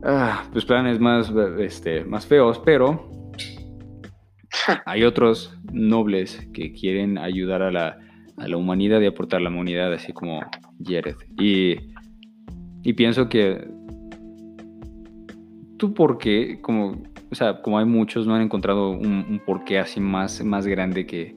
ah, 0.04 0.44
pues 0.52 0.64
planes 0.64 0.98
más, 0.98 1.32
este, 1.58 2.04
más 2.04 2.26
feos, 2.26 2.60
pero 2.64 3.10
hay 4.86 5.04
otros 5.04 5.56
nobles 5.72 6.48
que 6.52 6.72
quieren 6.72 7.18
ayudar 7.18 7.62
a 7.62 7.70
la, 7.70 7.98
a 8.36 8.48
la 8.48 8.56
humanidad 8.56 9.00
y 9.00 9.06
aportar 9.06 9.40
a 9.40 9.42
la 9.42 9.50
humanidad, 9.50 9.92
así 9.92 10.12
como 10.12 10.40
Jared. 10.82 11.16
Y, 11.38 11.76
y 12.82 12.92
pienso 12.94 13.28
que 13.28 13.68
tú 15.78 15.94
porque, 15.94 16.60
como, 16.60 17.02
o 17.30 17.34
sea, 17.34 17.62
como 17.62 17.78
hay 17.78 17.86
muchos, 17.86 18.26
no 18.26 18.34
han 18.34 18.42
encontrado 18.42 18.90
un, 18.90 19.24
un 19.28 19.40
porqué 19.46 19.78
así 19.78 20.00
más, 20.00 20.44
más 20.44 20.66
grande 20.66 21.06
que, 21.06 21.34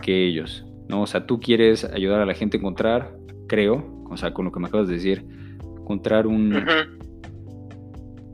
que 0.00 0.26
ellos. 0.26 0.64
¿no? 0.90 1.02
O 1.02 1.06
sea, 1.06 1.26
tú 1.26 1.40
quieres 1.40 1.84
ayudar 1.84 2.20
a 2.20 2.26
la 2.26 2.34
gente 2.34 2.56
a 2.56 2.60
encontrar, 2.60 3.16
creo, 3.46 4.04
o 4.10 4.16
sea, 4.16 4.34
con 4.34 4.44
lo 4.44 4.52
que 4.52 4.60
me 4.60 4.68
acabas 4.68 4.88
de 4.88 4.94
decir, 4.94 5.24
encontrar 5.78 6.26
un... 6.26 6.54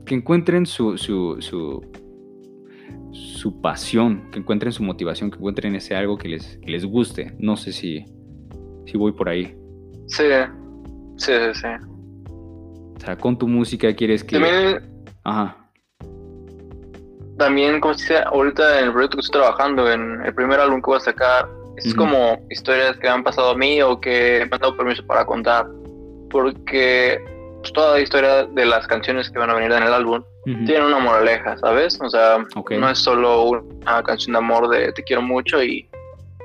Que 0.06 0.14
encuentren 0.14 0.66
su, 0.66 0.96
su, 0.96 1.36
su, 1.40 1.84
su, 3.12 3.60
pasión, 3.60 4.30
que 4.30 4.38
encuentren 4.38 4.72
su 4.72 4.84
motivación, 4.84 5.30
que 5.30 5.36
encuentren 5.36 5.74
ese 5.74 5.96
algo 5.96 6.16
que 6.16 6.28
les, 6.28 6.58
que 6.58 6.70
les 6.70 6.84
guste. 6.84 7.34
No 7.40 7.56
sé 7.56 7.72
si, 7.72 8.04
si 8.86 8.96
voy 8.96 9.12
por 9.12 9.28
ahí. 9.28 9.56
Sí, 10.06 10.22
sí, 11.16 11.32
sí, 11.32 11.54
sí. 11.54 11.68
O 12.28 13.00
sea, 13.00 13.16
con 13.18 13.36
tu 13.36 13.48
música 13.48 13.92
quieres 13.94 14.22
que... 14.22 14.38
También... 14.38 14.95
Ajá. 15.26 15.56
También, 17.36 17.80
como 17.80 17.94
se 17.94 18.02
dice, 18.02 18.24
ahorita 18.26 18.78
en 18.78 18.86
el 18.86 18.92
proyecto 18.92 19.16
que 19.16 19.22
estoy 19.22 19.40
trabajando, 19.40 19.90
en 19.90 20.22
el 20.24 20.34
primer 20.34 20.60
álbum 20.60 20.80
que 20.80 20.86
voy 20.86 20.96
a 20.96 21.00
sacar, 21.00 21.48
es 21.76 21.94
como 21.94 22.38
historias 22.48 22.96
que 22.96 23.08
han 23.08 23.22
pasado 23.22 23.50
a 23.50 23.56
mí 23.56 23.82
o 23.82 24.00
que 24.00 24.46
me 24.48 24.54
han 24.54 24.60
dado 24.60 24.76
permiso 24.76 25.04
para 25.04 25.26
contar. 25.26 25.66
Porque 26.30 27.20
pues, 27.60 27.72
toda 27.72 27.94
la 27.94 28.00
historia 28.00 28.44
de 28.44 28.64
las 28.64 28.86
canciones 28.86 29.28
que 29.28 29.38
van 29.38 29.50
a 29.50 29.54
venir 29.54 29.72
en 29.72 29.82
el 29.82 29.92
álbum 29.92 30.22
tiene 30.44 30.86
una 30.86 31.00
moraleja, 31.00 31.58
¿sabes? 31.58 32.00
O 32.00 32.08
sea, 32.08 32.38
no 32.70 32.88
es 32.88 32.98
solo 32.98 33.50
una 33.50 34.02
canción 34.04 34.34
de 34.34 34.38
amor 34.38 34.68
de 34.68 34.92
te 34.92 35.02
quiero 35.02 35.22
mucho 35.22 35.60
y, 35.60 35.90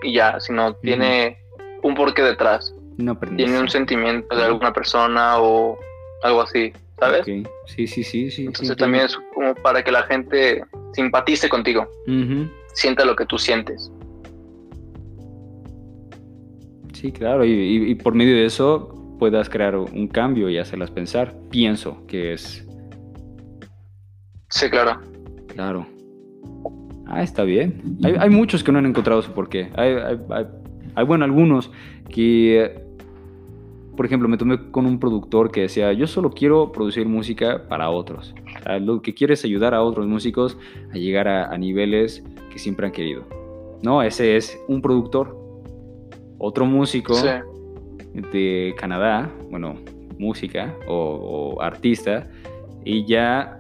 y 0.02 0.14
ya, 0.14 0.40
sino 0.40 0.74
tiene 0.78 1.38
un 1.84 1.94
porqué 1.94 2.24
detrás. 2.24 2.74
tiene 3.38 3.60
un 3.60 3.70
sentimiento 3.70 4.36
de 4.36 4.44
alguna 4.44 4.74
persona 4.74 5.38
o 5.38 5.78
algo 6.24 6.42
así, 6.42 6.72
¿sabes? 7.00 7.26
Sí, 7.26 7.88
sí, 7.88 8.04
sí, 8.04 8.32
sí. 8.32 8.46
Entonces 8.46 8.76
también 8.78 9.06
es 9.06 9.18
como 9.34 9.56
para 9.56 9.84
que 9.84 9.92
la 9.92 10.04
gente 10.04 10.64
simpatice 10.94 11.50
contigo, 11.50 11.88
sienta 12.74 13.06
lo 13.06 13.16
que 13.16 13.26
tú 13.26 13.38
sientes. 13.38 13.92
Sí, 16.94 17.12
claro, 17.12 17.44
y, 17.44 17.96
por 17.96 18.14
medio 18.14 18.36
de 18.36 18.46
eso 18.46 19.16
puedas 19.18 19.50
crear 19.50 19.76
un 19.76 20.08
cambio 20.08 20.50
y 20.50 20.58
hacerlas 20.58 20.92
pensar. 20.92 21.36
Pienso 21.50 22.06
que 22.06 22.34
es. 22.34 22.68
Sí, 24.50 24.70
claro. 24.70 25.02
Claro. 25.48 25.88
Ah, 27.08 27.24
está 27.24 27.44
bien. 27.44 27.82
Hay, 28.04 28.30
muchos 28.30 28.64
que 28.64 28.72
no 28.72 28.80
han 28.80 28.86
encontrado 28.86 29.22
su 29.22 29.32
porqué. 29.32 29.72
Hay, 29.76 29.96
hay, 30.96 31.06
bueno, 31.06 31.26
algunos 31.26 31.72
que, 32.10 32.84
por 34.02 34.08
ejemplo, 34.08 34.28
me 34.28 34.36
tomé 34.36 34.72
con 34.72 34.88
un 34.88 35.00
productor 35.00 35.52
que 35.52 35.62
decía, 35.62 35.94
yo 35.94 36.08
solo 36.08 36.32
quiero 36.32 36.72
producir 36.72 37.08
música 37.08 37.68
para 37.68 37.92
otros. 37.92 38.34
lo 38.80 39.00
que 39.04 39.14
quiero 39.14 39.32
es 39.32 39.46
ayudar 39.46 39.76
a 39.76 39.84
otros 39.84 40.08
músicos 40.08 40.58
a 40.92 40.98
llegar 40.98 41.28
a, 41.28 41.54
a 41.54 41.58
niveles 41.60 42.24
que 42.52 42.58
siempre 42.58 42.88
han 42.88 42.94
querido. 42.94 43.26
No, 43.84 44.02
ese 44.02 44.38
es 44.38 44.60
un 44.68 44.82
productor 44.82 45.38
otro 46.40 46.66
músico 46.66 47.14
de 48.32 48.74
Canadá, 48.76 49.32
bueno, 49.52 49.76
música 50.18 50.76
o, 50.88 51.62
artista, 51.62 52.28
y 52.84 53.06
ya 53.06 53.60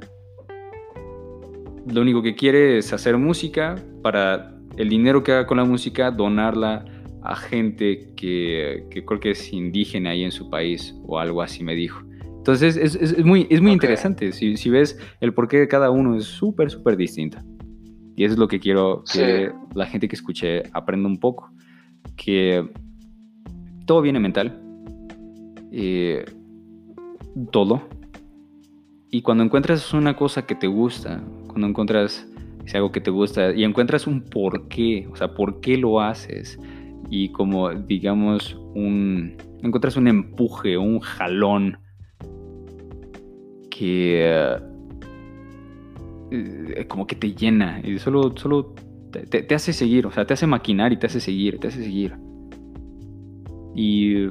lo 1.86 2.02
único 2.02 2.24
que 2.24 2.34
quiere 2.34 2.80
es 2.80 2.92
hacer 2.94 3.16
música 3.16 3.76
para 4.02 4.56
el 4.76 4.90
dinero 4.90 5.22
que 5.22 5.34
haga 5.34 5.46
con 5.46 5.58
la 5.58 5.66
música, 5.66 6.10
donarla 6.10 6.84
a 7.24 7.36
gente 7.36 8.14
que, 8.16 8.86
creo 9.06 9.20
que 9.20 9.32
es 9.32 9.54
indígena 9.54 10.12
ahí 10.12 10.24
en 10.24 10.32
su 10.32 10.50
país 10.50 10.96
o 11.06 11.20
algo 11.20 11.42
así 11.42 11.64
me 11.64 11.76
dijo. 11.76 12.02
Entonces 12.38 12.76
es, 12.76 13.24
muy, 13.24 13.46
es 13.50 13.62
muy 13.62 13.72
interesante. 13.72 14.32
Si, 14.32 14.58
si, 14.58 14.70
ves 14.70 14.98
el 15.20 15.34
porqué 15.34 15.60
de 15.60 15.68
cada 15.68 15.92
uno 15.92 16.18
es 16.18 16.26
súper, 16.26 16.72
súper 16.72 16.98
distinto. 16.98 17.38
Y 18.16 18.24
eso 18.24 18.34
es 18.34 18.40
lo 18.40 18.48
que 18.48 18.60
quiero 18.60 19.04
que 19.12 19.52
la 19.76 19.86
gente 19.86 20.08
que 20.08 20.16
escuche 20.16 20.64
aprenda 20.74 21.08
un 21.08 21.20
poco 21.20 21.52
que 22.16 22.68
todo 23.86 24.02
viene 24.02 24.20
mental. 24.20 24.60
Eh, 25.72 26.26
todo. 27.52 27.82
Y 29.10 29.22
cuando 29.22 29.44
encuentras 29.44 29.94
una 29.94 30.16
cosa 30.16 30.46
que 30.46 30.56
te 30.56 30.68
gusta, 30.68 31.22
cuando 31.48 31.68
encuentras 31.68 32.28
algo 32.74 32.92
que 32.92 33.02
te 33.02 33.12
gusta 33.12 33.54
y 33.54 33.64
encuentras 33.64 34.08
un 34.08 34.22
por 34.22 34.68
qué, 34.68 35.08
o 35.12 35.16
sea, 35.16 35.34
por 35.34 35.60
qué 35.60 35.78
lo 35.78 36.00
haces, 36.00 36.60
y 37.12 37.30
como 37.30 37.69
digamos 37.69 38.58
un, 38.74 39.36
encuentras 39.62 39.97
un 39.97 40.08
empuje, 40.08 40.78
un 40.78 41.02
jalón 41.02 41.78
que 43.69 44.58
eh, 46.32 46.86
como 46.88 47.06
que 47.06 47.15
te 47.15 47.34
llena 47.34 47.82
y 47.84 48.00
solo, 48.00 48.36
solo 48.38 48.74
te, 49.12 49.54
hace 49.54 49.74
seguir, 49.74 50.08
o 50.08 50.12
sea, 50.12 50.26
te 50.26 50.34
hace 50.34 50.47
maquinar 50.47 50.93
y 50.93 50.97
te 50.97 51.08
hace 51.08 51.19
seguir, 51.19 51.60
te 51.60 51.67
hace 51.67 51.84
seguir. 51.84 52.15
Y 53.76 54.28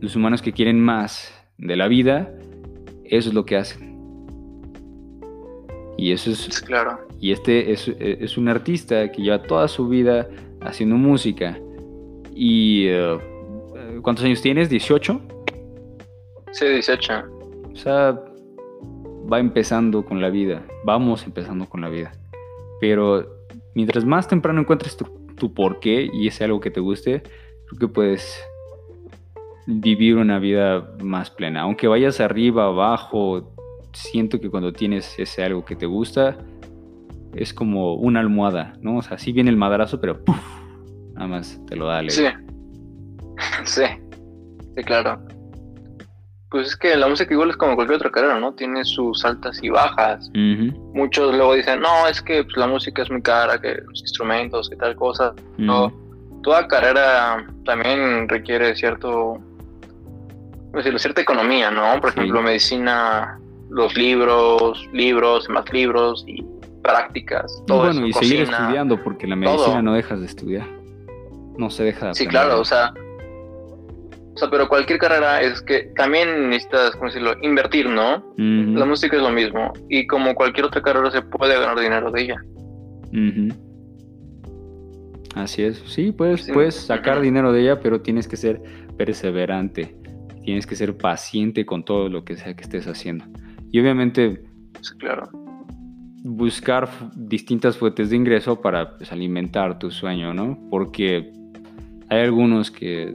los 0.00 0.16
humanos 0.16 0.40
que 0.40 0.52
quieren 0.52 0.80
más 0.80 1.32
de 1.58 1.76
la 1.76 1.86
vida, 1.86 2.32
eso 3.04 3.28
es 3.28 3.34
lo 3.34 3.44
que 3.44 3.56
hacen. 3.56 3.94
Y 5.98 6.12
eso 6.12 6.30
es... 6.30 6.62
Claro. 6.62 6.98
Y 7.20 7.32
este 7.32 7.72
es, 7.72 8.38
un 8.38 8.48
artista 8.48 9.10
que 9.12 9.22
lleva 9.22 9.42
toda 9.42 9.68
su 9.68 9.88
vida 9.88 10.28
haciendo 10.60 10.96
música. 10.96 11.58
¿Y 12.34 12.86
eh, 12.88 13.18
cuántos 14.02 14.24
años 14.24 14.42
tienes? 14.42 14.70
¿18? 14.70 15.20
Sí, 16.52 16.66
18. 16.66 17.24
O 17.72 17.76
sea, 17.76 18.20
va 19.32 19.38
empezando 19.38 20.04
con 20.04 20.20
la 20.20 20.30
vida. 20.30 20.62
Vamos 20.84 21.24
empezando 21.24 21.66
con 21.66 21.80
la 21.80 21.88
vida. 21.88 22.12
Pero 22.80 23.26
mientras 23.74 24.04
más 24.04 24.28
temprano 24.28 24.60
encuentres 24.60 24.96
tu, 24.96 25.04
tu 25.36 25.54
porqué 25.54 26.08
y 26.12 26.28
es 26.28 26.40
algo 26.42 26.60
que 26.60 26.70
te 26.70 26.80
guste, 26.80 27.22
creo 27.66 27.78
que 27.78 27.88
puedes 27.88 28.44
vivir 29.66 30.16
una 30.16 30.38
vida 30.38 30.94
más 31.02 31.30
plena. 31.30 31.62
Aunque 31.62 31.88
vayas 31.88 32.20
arriba, 32.20 32.66
abajo, 32.66 33.54
siento 33.92 34.40
que 34.40 34.50
cuando 34.50 34.72
tienes 34.72 35.18
ese 35.18 35.42
algo 35.42 35.64
que 35.64 35.76
te 35.76 35.86
gusta, 35.86 36.36
es 37.34 37.54
como 37.54 37.94
una 37.94 38.20
almohada, 38.20 38.74
¿no? 38.80 38.98
O 38.98 39.02
sea, 39.02 39.18
sí 39.18 39.32
viene 39.32 39.50
el 39.50 39.56
madrazo, 39.56 40.00
pero 40.00 40.20
nada 41.14 41.26
más 41.26 41.60
te 41.66 41.76
lo 41.76 41.86
da. 41.86 42.02
Sí. 42.08 42.26
sí, 43.64 43.84
sí, 44.76 44.84
claro. 44.84 45.20
Pues 46.50 46.68
es 46.68 46.76
que 46.76 46.94
la 46.94 47.08
música 47.08 47.34
igual 47.34 47.50
es 47.50 47.56
como 47.56 47.74
cualquier 47.74 47.96
otra 47.96 48.12
carrera, 48.12 48.38
¿no? 48.38 48.54
Tiene 48.54 48.84
sus 48.84 49.24
altas 49.24 49.58
y 49.60 49.70
bajas. 49.70 50.30
Muchos 50.92 51.34
luego 51.34 51.54
dicen, 51.54 51.80
no, 51.80 52.06
es 52.06 52.22
que 52.22 52.44
pues, 52.44 52.56
la 52.56 52.68
música 52.68 53.02
es 53.02 53.10
muy 53.10 53.22
cara, 53.22 53.60
que 53.60 53.74
los 53.74 54.00
instrumentos, 54.00 54.70
que 54.70 54.76
tal 54.76 54.94
cosa. 54.94 55.34
No, 55.58 55.92
toda 56.44 56.68
carrera 56.68 57.44
también 57.64 58.28
requiere 58.28 58.76
cierto, 58.76 59.38
decirlo, 60.74 61.00
cierta 61.00 61.22
economía, 61.22 61.72
¿no? 61.72 62.00
Por 62.00 62.10
ejemplo, 62.10 62.40
medicina, 62.40 63.40
los 63.70 63.96
libros, 63.96 64.88
libros, 64.92 65.48
más 65.48 65.64
libros 65.72 66.24
y 66.28 66.44
prácticas. 66.82 67.50
Todo 67.66 67.86
bueno, 67.86 68.06
y 68.06 68.12
seguir 68.12 68.42
estudiando, 68.42 69.02
porque 69.02 69.26
la 69.26 69.34
medicina 69.34 69.82
no 69.82 69.94
dejas 69.94 70.20
de 70.20 70.26
estudiar. 70.26 70.83
No 71.56 71.70
se 71.70 71.84
deja 71.84 72.08
de 72.08 72.14
Sí, 72.14 72.26
claro, 72.26 72.60
o 72.60 72.64
sea, 72.64 72.92
o 74.34 74.36
sea, 74.36 74.50
pero 74.50 74.68
cualquier 74.68 74.98
carrera 74.98 75.40
es 75.42 75.62
que 75.62 75.92
también 75.96 76.50
necesitas, 76.50 76.92
¿cómo 76.92 77.06
decirlo?, 77.06 77.34
invertir, 77.42 77.88
¿no? 77.88 78.34
La 78.36 78.84
música 78.84 79.16
es 79.16 79.22
lo 79.22 79.30
mismo. 79.30 79.72
Y 79.88 80.08
como 80.08 80.34
cualquier 80.34 80.66
otra 80.66 80.82
carrera 80.82 81.10
se 81.12 81.22
puede 81.22 81.54
ganar 81.54 81.78
dinero 81.78 82.10
de 82.10 82.22
ella. 82.22 82.36
Así 85.36 85.62
es. 85.62 85.80
Sí, 85.86 86.10
puedes, 86.10 86.50
puedes 86.50 86.74
sacar 86.74 87.20
dinero 87.20 87.52
de 87.52 87.62
ella, 87.62 87.80
pero 87.80 88.00
tienes 88.00 88.26
que 88.26 88.36
ser 88.36 88.60
perseverante. 88.96 89.96
Tienes 90.42 90.66
que 90.66 90.74
ser 90.74 90.96
paciente 90.96 91.64
con 91.64 91.84
todo 91.84 92.08
lo 92.08 92.24
que 92.24 92.36
sea 92.36 92.54
que 92.54 92.62
estés 92.62 92.88
haciendo. 92.88 93.24
Y 93.70 93.80
obviamente, 93.80 94.42
claro. 94.98 95.28
buscar 96.24 96.88
distintas 97.14 97.76
fuentes 97.76 98.10
de 98.10 98.16
ingreso 98.16 98.60
para 98.60 98.96
pues, 98.96 99.12
alimentar 99.12 99.78
tu 99.78 99.92
sueño, 99.92 100.34
¿no? 100.34 100.58
Porque 100.70 101.32
hay 102.14 102.22
algunos 102.22 102.70
que 102.70 103.14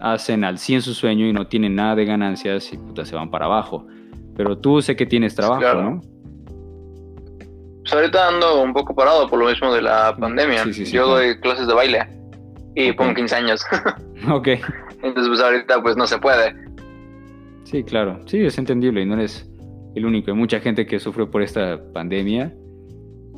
hacen 0.00 0.44
al 0.44 0.58
100 0.58 0.82
su 0.82 0.94
sueño 0.94 1.26
y 1.26 1.32
no 1.32 1.46
tienen 1.46 1.74
nada 1.74 1.94
de 1.94 2.04
ganancias 2.04 2.72
y 2.72 2.76
puta 2.76 3.04
se 3.04 3.14
van 3.14 3.30
para 3.30 3.46
abajo. 3.46 3.86
Pero 4.36 4.58
tú 4.58 4.80
sé 4.80 4.96
que 4.96 5.06
tienes 5.06 5.34
trabajo, 5.34 5.80
¿no? 5.80 6.00
Pues 7.82 7.92
ahorita 7.92 8.28
ando 8.28 8.62
un 8.62 8.72
poco 8.72 8.94
parado 8.94 9.28
por 9.28 9.38
lo 9.38 9.46
mismo 9.46 9.72
de 9.74 9.82
la 9.82 10.16
pandemia. 10.16 10.64
Yo 10.64 11.06
doy 11.06 11.38
clases 11.40 11.66
de 11.66 11.74
baile 11.74 12.06
y 12.74 12.92
pongo 12.92 13.14
15 13.14 13.34
años. 13.34 13.64
ok. 14.30 14.48
Entonces 15.02 15.28
pues 15.28 15.40
ahorita 15.40 15.82
pues 15.82 15.96
no 15.96 16.06
se 16.06 16.18
puede. 16.18 16.54
Sí, 17.64 17.82
claro. 17.82 18.20
Sí, 18.26 18.44
es 18.44 18.56
entendible 18.58 19.02
y 19.02 19.06
no 19.06 19.14
eres 19.14 19.48
el 19.94 20.06
único. 20.06 20.30
Hay 20.30 20.36
mucha 20.36 20.60
gente 20.60 20.86
que 20.86 20.98
sufrió 21.00 21.30
por 21.30 21.42
esta 21.42 21.80
pandemia 21.92 22.54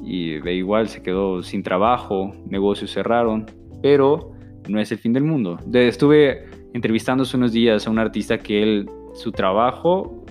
y 0.02 0.40
de 0.40 0.54
igual 0.54 0.88
se 0.88 1.02
quedó 1.02 1.42
sin 1.42 1.62
trabajo, 1.62 2.32
negocios 2.46 2.92
cerraron, 2.92 3.46
pero 3.82 4.33
no 4.68 4.80
es 4.80 4.90
el 4.92 4.98
fin 4.98 5.12
del 5.12 5.24
mundo. 5.24 5.58
estuve 5.72 6.46
entrevistando 6.72 7.22
hace 7.22 7.36
unos 7.36 7.52
días 7.52 7.86
a 7.86 7.90
un 7.90 7.98
artista 7.98 8.38
que 8.38 8.62
él, 8.62 8.90
su 9.14 9.30
trabajo 9.32 10.24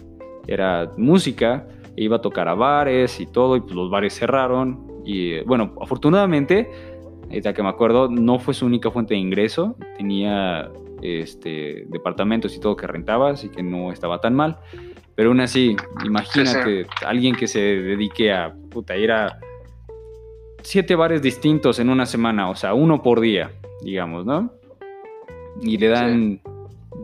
era 0.47 0.91
música, 0.97 1.67
e 1.95 2.03
iba 2.03 2.17
a 2.17 2.21
tocar 2.21 2.47
a 2.47 2.53
bares 2.53 3.19
y 3.19 3.25
todo, 3.25 3.55
y 3.55 3.61
pues 3.61 3.73
los 3.73 3.89
bares 3.89 4.13
cerraron. 4.13 4.87
Y 5.05 5.41
bueno, 5.41 5.73
afortunadamente, 5.81 6.69
ahorita 7.29 7.53
que 7.53 7.63
me 7.63 7.69
acuerdo, 7.69 8.09
no 8.09 8.39
fue 8.39 8.53
su 8.53 8.65
única 8.65 8.91
fuente 8.91 9.13
de 9.13 9.19
ingreso, 9.19 9.75
tenía 9.97 10.69
este, 11.01 11.85
departamentos 11.89 12.55
y 12.55 12.59
todo 12.59 12.75
que 12.75 12.87
rentabas 12.87 13.43
y 13.43 13.49
que 13.49 13.63
no 13.63 13.91
estaba 13.91 14.19
tan 14.19 14.33
mal. 14.33 14.57
Pero 15.15 15.29
aún 15.29 15.41
así, 15.41 15.75
imagínate 16.03 16.87
alguien 17.05 17.35
que 17.35 17.47
se 17.47 17.59
dedique 17.59 18.33
a 18.33 18.53
puta, 18.71 18.97
ir 18.97 19.11
a 19.11 19.39
siete 20.63 20.95
bares 20.95 21.21
distintos 21.21 21.79
en 21.79 21.89
una 21.89 22.05
semana, 22.05 22.49
o 22.49 22.55
sea, 22.55 22.73
uno 22.73 23.03
por 23.03 23.19
día, 23.19 23.51
digamos, 23.83 24.25
¿no? 24.25 24.51
Y 25.61 25.77
le 25.77 25.87
dan, 25.87 26.41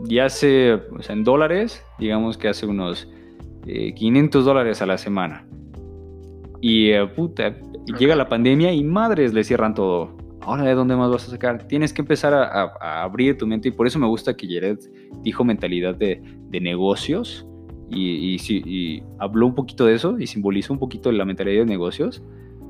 ya 0.06 0.26
hace, 0.26 0.74
o 0.74 1.02
sea, 1.02 1.13
en 1.13 1.24
dólares, 1.24 1.84
digamos 2.00 2.38
que 2.38 2.48
hace 2.48 2.65
unos 2.65 3.08
500 3.65 4.42
eh, 4.42 4.46
dólares 4.46 4.82
a 4.82 4.86
la 4.86 4.98
semana. 4.98 5.46
Y 6.62 6.89
eh, 6.89 7.06
puta, 7.08 7.56
llega 7.98 8.15
la 8.15 8.28
pandemia 8.28 8.74
y 8.74 8.84
madres 8.84 9.34
le 9.34 9.44
cierran 9.44 9.74
todo. 9.74 10.18
Ahora, 10.42 10.63
¿de 10.63 10.74
dónde 10.74 10.96
más 10.96 11.12
vas 11.12 11.28
a 11.28 11.32
sacar? 11.32 11.68
Tienes 11.68 11.94
que 11.94 12.02
empezar 12.02 12.34
a, 12.34 13.04
abrir 13.04 13.38
tu 13.38 13.46
mente 13.46 13.70
y 13.70 13.72
por 13.72 13.88
eso 13.88 14.00
me 14.00 14.08
gusta 14.08 14.36
que 14.36 14.48
Jared 14.48 14.80
dijo 15.22 15.44
mentalidad 15.44 15.96
de, 15.96 16.22
negocios 16.50 17.46
y, 17.89 18.38
y, 18.38 19.04
habló 19.20 19.48
un 19.48 19.56
poquito 19.56 19.86
de 19.86 19.96
eso 19.96 20.18
y 20.20 20.28
simbolizó 20.28 20.74
un 20.74 20.80
poquito 20.80 21.12
la 21.12 21.26
mentalidad 21.26 21.62
de 21.62 21.65
negocios 21.65 22.24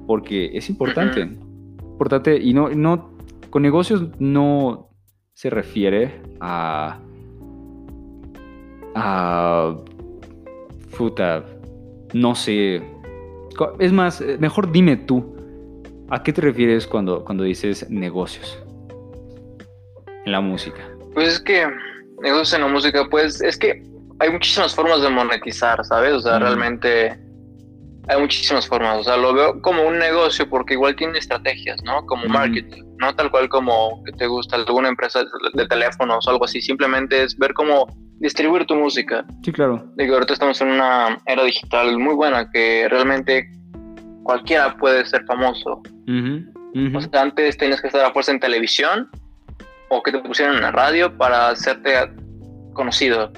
porque 0.07 0.49
es 0.53 0.69
importante. 0.69 1.21
Importante 1.21 2.37
y 2.41 2.53
no, 2.53 2.69
no, 2.69 3.18
con 3.49 3.61
negocios 3.61 4.03
no 4.19 4.89
se 5.33 5.49
refiere 5.49 6.21
a, 6.39 6.99
a, 8.95 9.75
puta, 10.97 11.45
no 12.13 12.35
sé, 12.35 12.81
es 13.79 13.91
más, 13.91 14.21
mejor 14.39 14.71
dime 14.71 14.97
tú, 14.97 15.35
¿a 16.09 16.23
qué 16.23 16.33
te 16.33 16.41
refieres 16.41 16.87
cuando, 16.87 17.23
cuando 17.23 17.43
dices 17.43 17.89
negocios 17.89 18.61
en 20.25 20.31
la 20.31 20.41
música? 20.41 20.81
Pues 21.13 21.35
es 21.35 21.39
que 21.39 21.67
negocios 22.21 22.53
en 22.53 22.61
la 22.61 22.67
música, 22.67 23.07
pues 23.09 23.41
es 23.41 23.57
que 23.57 23.83
hay 24.19 24.29
muchísimas 24.29 24.75
formas 24.75 25.01
de 25.01 25.09
monetizar, 25.09 25.83
¿sabes? 25.85 26.13
O 26.13 26.19
sea, 26.19 26.39
realmente 26.39 27.17
hay 28.09 28.19
muchísimas 28.19 28.67
formas. 28.67 28.99
O 28.99 29.03
sea, 29.03 29.17
lo 29.17 29.33
veo 29.33 29.61
como 29.61 29.83
un 29.83 29.99
negocio 29.99 30.49
porque 30.49 30.73
igual 30.73 30.95
tiene 30.95 31.19
estrategias, 31.19 31.81
¿no? 31.83 32.05
Como 32.07 32.25
marketing, 32.25 32.83
no 32.97 33.15
tal 33.15 33.29
cual 33.29 33.47
como 33.49 34.03
que 34.03 34.11
te 34.13 34.25
gusta 34.27 34.55
alguna 34.55 34.89
empresa 34.89 35.23
de 35.53 35.67
teléfonos 35.67 36.27
o 36.27 36.31
algo 36.31 36.45
así. 36.45 36.61
Simplemente 36.61 37.23
es 37.23 37.37
ver 37.37 37.53
cómo 37.53 37.87
distribuir 38.19 38.65
tu 38.65 38.75
música. 38.75 39.23
Sí, 39.43 39.51
claro. 39.51 39.85
Digo, 39.95 40.15
ahorita 40.15 40.33
estamos 40.33 40.59
en 40.61 40.69
una 40.69 41.19
era 41.27 41.43
digital 41.43 41.97
muy 41.99 42.15
buena 42.15 42.49
que 42.51 42.87
realmente 42.89 43.47
cualquiera 44.23 44.75
puede 44.77 45.05
ser 45.05 45.23
famoso. 45.25 45.81
O 46.95 47.01
sea, 47.01 47.21
antes 47.21 47.57
tenías 47.57 47.79
que 47.79 47.87
estar 47.87 48.03
a 48.03 48.11
fuerza 48.11 48.31
en 48.31 48.39
televisión 48.39 49.09
o 49.89 50.01
que 50.01 50.11
te 50.11 50.19
pusieran 50.19 50.55
en 50.55 50.61
la 50.61 50.71
radio 50.71 51.15
para 51.15 51.49
hacerte 51.49 51.93
conocido. 52.73 53.31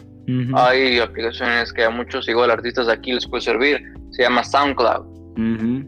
Hay 0.55 0.97
aplicaciones 0.99 1.73
que 1.73 1.83
a 1.83 1.89
muchos 1.89 2.29
igual 2.29 2.51
artistas 2.51 2.87
de 2.87 2.93
aquí 2.93 3.11
les 3.11 3.27
puede 3.27 3.41
servir. 3.41 3.81
Se 4.11 4.23
llama 4.23 4.43
SoundCloud. 4.43 5.05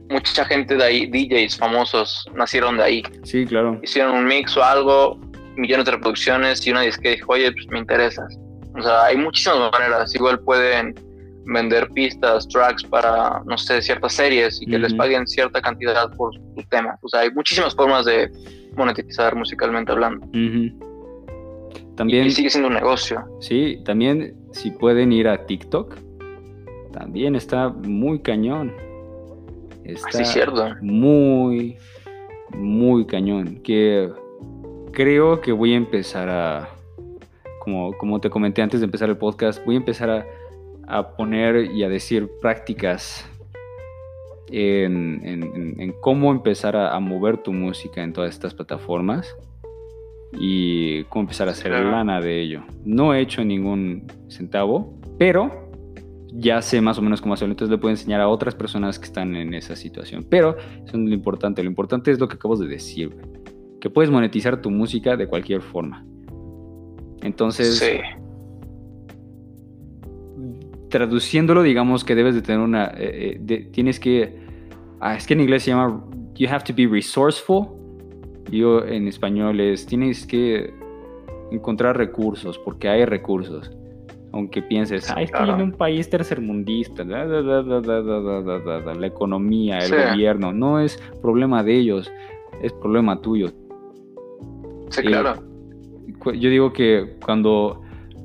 Mucha 0.10 0.46
gente 0.46 0.76
de 0.76 0.84
ahí, 0.84 1.06
DJs 1.08 1.58
famosos, 1.58 2.26
nacieron 2.36 2.78
de 2.78 2.84
ahí. 2.84 3.04
Sí, 3.24 3.46
claro. 3.46 3.80
Hicieron 3.84 4.16
un 4.16 4.26
mix 4.26 4.56
o 4.58 4.64
algo, 4.64 5.20
millones 5.56 5.86
de 5.86 5.92
reproducciones 5.92 6.66
y 6.66 6.72
una 6.72 6.82
disque 6.82 7.12
dijo, 7.12 7.34
oye, 7.34 7.52
pues 7.52 7.68
me 7.68 7.80
interesas. 7.80 8.40
O 8.76 8.82
sea, 8.82 9.06
hay 9.06 9.18
muchísimas 9.18 9.72
maneras. 9.72 10.16
Igual 10.16 10.40
pueden 10.40 10.96
vender 11.46 11.90
pistas, 11.90 12.48
tracks 12.48 12.84
para, 12.84 13.42
no 13.46 13.58
sé, 13.58 13.82
ciertas 13.82 14.14
series 14.14 14.62
y 14.62 14.66
que 14.66 14.80
les 14.80 14.94
paguen 14.94 15.28
cierta 15.28 15.62
cantidad 15.62 16.10
por 16.16 16.34
su 16.34 16.64
tema. 16.70 16.98
O 17.02 17.10
sea, 17.10 17.22
hay 17.22 17.32
muchísimas 17.32 17.76
formas 17.76 18.06
de 18.06 18.32
monetizar 18.76 19.36
musicalmente 19.36 19.92
hablando. 19.92 20.26
También, 21.96 22.26
y, 22.26 22.32
sigue 22.32 22.50
siendo 22.50 22.70
un 22.70 22.76
negocio. 22.76 23.24
Sí, 23.40 23.80
también 23.86 24.36
si 24.52 24.72
pueden 24.72 25.12
ir 25.12 25.28
a 25.28 25.46
TikTok, 25.46 25.96
también 26.94 27.36
está 27.36 27.68
muy 27.70 28.20
cañón. 28.20 28.72
Está 29.84 30.24
cierto. 30.24 30.76
muy, 30.82 31.78
muy 32.56 33.06
cañón. 33.06 33.60
Que 33.64 34.10
creo 34.94 35.42
que 35.42 35.52
voy 35.52 35.74
a 35.74 35.78
empezar 35.78 36.30
a 36.30 36.70
como, 37.60 38.20
te 38.20 38.30
comenté 38.30 38.62
antes 38.62 38.82
de 38.82 38.86
empezar 38.86 39.10
el 39.10 39.18
podcast, 39.18 39.64
voy 39.66 39.76
a 39.76 39.78
empezar 39.78 40.26
a, 40.88 41.16
poner 41.16 41.72
y 41.72 41.84
a 41.84 41.90
decir 41.90 42.30
prácticas 42.42 43.26
en, 44.52 45.96
cómo 46.02 46.32
empezar 46.32 46.76
a, 46.76 47.00
mover 47.00 47.38
tu 47.38 47.54
música 47.54 48.04
en 48.04 48.12
todas 48.12 48.32
estas 48.32 48.54
plataformas 48.54 49.36
y 50.34 51.06
cómo 51.06 51.22
empezar 51.22 51.48
a 51.48 51.52
hacer 51.52 51.72
lana 51.72 52.20
de 52.20 52.42
ello. 52.42 52.64
No 52.84 53.14
he 53.14 53.22
hecho 53.22 53.46
ningún 53.46 54.08
centavo, 54.28 54.94
pero 55.18 55.63
ya 56.36 56.62
sé 56.62 56.82
más 56.82 56.98
o 56.98 57.02
menos 57.02 57.22
cómo 57.22 57.34
hacerlo, 57.36 57.54
entonces 57.54 57.72
le 57.72 57.78
puedo 57.78 57.92
enseñar 57.92 58.22
a 58.22 58.28
otras 58.28 58.56
personas 58.56 58.98
que 58.98 59.06
están 59.06 59.36
en 59.36 59.54
esa 59.54 59.76
situación. 59.76 60.26
Pero 60.30 60.58
eso 60.86 60.98
no 60.98 61.04
es 61.04 61.10
lo 61.10 61.16
importante, 61.16 61.62
lo 61.64 61.70
importante 61.70 62.12
es 62.12 62.20
lo 62.20 62.28
que 62.28 62.36
acabo 62.36 62.56
de 62.56 62.68
decir, 62.68 63.16
que 63.80 63.90
puedes 63.90 64.10
monetizar 64.10 64.62
tu 64.62 64.72
música 64.72 65.16
de 65.16 65.28
cualquier 65.28 65.62
forma. 65.62 66.06
Entonces, 67.22 67.82
traduciéndolo, 70.90 71.64
digamos 71.64 72.04
que 72.04 72.16
debes 72.16 72.36
de 72.36 72.42
tener 72.42 72.62
una, 72.62 72.86
eh, 72.98 73.40
eh, 73.48 73.70
tienes 73.72 74.00
que, 74.00 74.38
ah, 75.00 75.16
es 75.16 75.28
que 75.28 75.34
en 75.34 75.42
inglés 75.42 75.64
se 75.64 75.72
llama, 75.72 76.04
you 76.36 76.48
have 76.50 76.64
to 76.64 76.74
be 76.76 76.88
resourceful. 76.88 77.68
Yo 78.52 78.86
en 78.86 79.08
español 79.08 79.60
es, 79.60 79.86
tienes 79.86 80.26
que 80.26 80.74
encontrar 81.52 81.98
recursos, 81.98 82.60
porque 82.60 82.90
hay 82.90 83.06
recursos. 83.06 83.72
Aunque 84.34 84.62
pienses, 84.62 85.10
ah, 85.12 85.22
es 85.22 85.32
que 85.32 85.44
en 85.44 85.62
un 85.62 85.72
país 85.72 86.10
tercermundista, 86.10 87.04
la 87.04 87.38
economía, 89.08 89.78
el 89.78 89.92
gobierno, 89.92 90.52
no 90.52 90.80
es 90.80 90.98
problema 91.22 91.64
de 91.64 91.78
ellos, 91.78 92.12
es 92.62 92.74
problema 92.74 93.22
tuyo. 93.22 93.52
Sí, 94.90 95.04
claro 95.04 95.54
yo 96.32 96.50
digo 96.50 96.74
que 96.74 97.18
cuando 97.24 97.82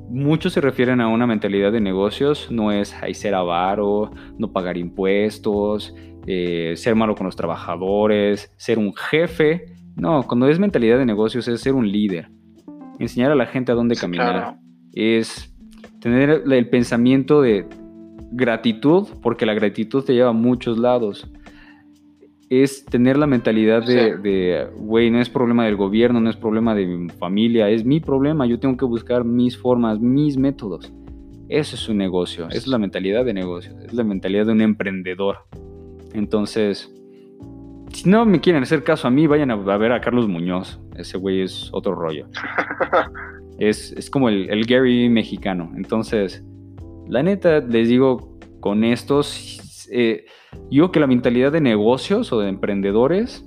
muchos 0.08 0.52
se 0.52 0.60
refieren 0.60 1.00
a 1.00 1.08
una 1.08 1.26
mentalidad 1.26 1.72
de 1.72 1.80
negocios, 1.80 2.50
no 2.50 2.72
es 2.72 2.94
ser 3.12 3.34
avaro, 3.34 4.10
no 4.38 4.52
pagar 4.52 4.76
impuestos, 4.76 5.94
eh, 6.26 6.74
ser 6.76 6.94
malo 6.94 7.14
con 7.14 7.26
los 7.26 7.36
trabajadores, 7.36 8.52
ser 8.56 8.78
un 8.78 8.94
jefe. 8.94 9.66
No, 9.96 10.22
cuando 10.26 10.48
es 10.48 10.58
mentalidad 10.58 10.98
de 10.98 11.06
negocios 11.06 11.48
es 11.48 11.60
ser 11.60 11.74
un 11.74 11.90
líder, 11.90 12.30
enseñar 12.98 13.32
a 13.32 13.34
la 13.34 13.46
gente 13.46 13.72
a 13.72 13.74
dónde 13.74 13.96
caminar, 13.96 14.56
es 14.92 15.47
tener 16.00 16.42
el 16.50 16.68
pensamiento 16.68 17.42
de 17.42 17.66
gratitud, 18.32 19.08
porque 19.22 19.46
la 19.46 19.54
gratitud 19.54 20.04
te 20.04 20.14
lleva 20.14 20.30
a 20.30 20.34
muchos 20.34 20.78
lados 20.78 21.28
es 22.50 22.84
tener 22.84 23.18
la 23.18 23.26
mentalidad 23.26 23.84
de, 23.84 24.68
güey, 24.76 25.10
no 25.10 25.20
es 25.20 25.28
problema 25.28 25.66
del 25.66 25.76
gobierno, 25.76 26.20
no 26.20 26.30
es 26.30 26.36
problema 26.36 26.74
de 26.74 26.86
mi 26.86 27.10
familia, 27.10 27.68
es 27.68 27.84
mi 27.84 28.00
problema, 28.00 28.46
yo 28.46 28.58
tengo 28.58 28.76
que 28.76 28.86
buscar 28.86 29.24
mis 29.24 29.56
formas, 29.56 30.00
mis 30.00 30.38
métodos. 30.38 30.92
Eso 31.48 31.76
es 31.76 31.88
un 31.88 31.98
negocio, 31.98 32.48
es 32.50 32.66
la 32.66 32.78
mentalidad 32.78 33.24
de 33.24 33.34
negocio, 33.34 33.72
es 33.80 33.92
la 33.92 34.04
mentalidad 34.04 34.46
de 34.46 34.52
un 34.52 34.60
emprendedor. 34.62 35.38
Entonces, 36.14 36.92
si 37.92 38.08
no 38.08 38.24
me 38.24 38.40
quieren 38.40 38.62
hacer 38.62 38.82
caso 38.82 39.08
a 39.08 39.10
mí, 39.10 39.26
vayan 39.26 39.50
a, 39.50 39.56
ver 39.56 39.92
a 39.92 40.00
Carlos 40.00 40.26
Muñoz, 40.26 40.80
ese 40.96 41.18
güey 41.18 41.42
es 41.42 41.68
otro 41.72 41.94
rollo. 41.94 42.28
es, 43.58 44.10
como 44.10 44.28
el, 44.28 44.64
Gary 44.66 45.08
mexicano. 45.08 45.72
Entonces, 45.76 46.44
la 47.08 47.22
neta, 47.22 47.60
les 47.60 47.88
digo, 47.88 48.38
con 48.60 48.84
estos... 48.84 49.86
Eh, 49.90 50.26
yo 50.70 50.90
que 50.90 51.00
la 51.00 51.06
mentalidad 51.06 51.52
de 51.52 51.60
negocios 51.60 52.32
o 52.32 52.40
de 52.40 52.48
emprendedores 52.48 53.44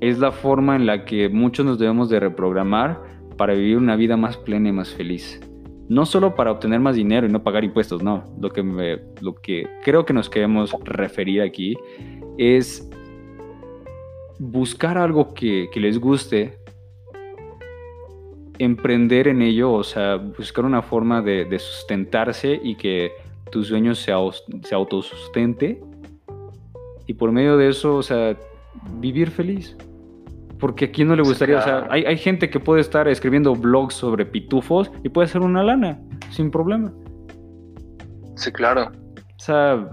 es 0.00 0.18
la 0.18 0.30
forma 0.30 0.76
en 0.76 0.86
la 0.86 1.04
que 1.04 1.28
muchos 1.28 1.66
nos 1.66 1.78
debemos 1.78 2.08
de 2.08 2.20
reprogramar 2.20 3.02
para 3.36 3.54
vivir 3.54 3.76
una 3.76 3.96
vida 3.96 4.16
más 4.16 4.36
plena 4.36 4.68
y 4.68 4.72
más 4.72 4.90
feliz. 4.90 5.40
No 5.88 6.04
solo 6.04 6.34
para 6.34 6.50
obtener 6.50 6.80
más 6.80 6.96
dinero 6.96 7.26
y 7.26 7.30
no 7.30 7.42
pagar 7.42 7.64
impuestos, 7.64 8.02
no. 8.02 8.24
Lo 8.40 8.50
que, 8.50 9.00
lo 9.20 9.34
que 9.34 9.68
creo 9.84 10.04
que 10.04 10.12
nos 10.12 10.28
queremos 10.28 10.74
referir 10.84 11.42
aquí 11.42 11.76
es 12.38 12.88
buscar 14.38 14.98
algo 14.98 15.32
que, 15.32 15.68
les 15.74 15.98
guste, 15.98 16.58
emprender 18.58 19.28
en 19.28 19.42
ello, 19.42 19.72
o 19.72 19.84
sea, 19.84 20.16
buscar 20.16 20.64
una 20.64 20.82
forma 20.82 21.22
de 21.22 21.58
sustentarse 21.58 22.60
y 22.62 22.74
que 22.76 23.12
tus 23.50 23.68
sueños 23.68 23.98
se, 23.98 24.12
se 24.62 24.74
autosustente 24.74 25.80
y 27.06 27.14
por 27.14 27.32
medio 27.32 27.56
de 27.56 27.68
eso, 27.68 27.96
o 27.96 28.02
sea, 28.02 28.36
vivir 28.98 29.30
feliz. 29.30 29.76
Porque 30.58 30.86
a 30.86 30.90
quién 30.90 31.08
no 31.08 31.16
le 31.16 31.22
gustaría, 31.22 31.58
o 31.58 31.62
sea, 31.62 31.86
hay, 31.90 32.04
hay, 32.04 32.16
gente 32.16 32.48
que 32.48 32.58
puede 32.58 32.80
estar 32.80 33.06
escribiendo 33.08 33.54
blogs 33.54 33.94
sobre 33.94 34.24
pitufos 34.24 34.90
y 35.04 35.10
puede 35.10 35.26
hacer 35.26 35.42
una 35.42 35.62
lana, 35.62 36.00
sin 36.30 36.50
problema. 36.50 36.92
Sí, 38.36 38.50
claro. 38.52 38.90
O 38.90 39.38
sea, 39.38 39.90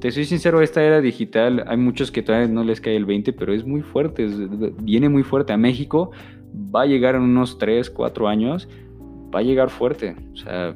te 0.00 0.10
soy 0.10 0.24
sincero, 0.24 0.62
esta 0.62 0.82
era 0.82 1.02
digital, 1.02 1.62
hay 1.66 1.76
muchos 1.76 2.10
que 2.10 2.22
todavía 2.22 2.48
no 2.48 2.64
les 2.64 2.80
cae 2.80 2.96
el 2.96 3.04
20, 3.04 3.34
pero 3.34 3.52
es 3.52 3.66
muy 3.66 3.82
fuerte, 3.82 4.26
viene 4.80 5.10
muy 5.10 5.22
fuerte. 5.22 5.52
A 5.52 5.58
México 5.58 6.10
va 6.54 6.82
a 6.82 6.86
llegar 6.86 7.14
en 7.14 7.22
unos 7.22 7.58
3, 7.58 7.90
4 7.90 8.28
años, 8.28 8.68
va 9.34 9.40
a 9.40 9.42
llegar 9.42 9.70
fuerte. 9.70 10.16
O 10.32 10.36
sea, 10.36 10.74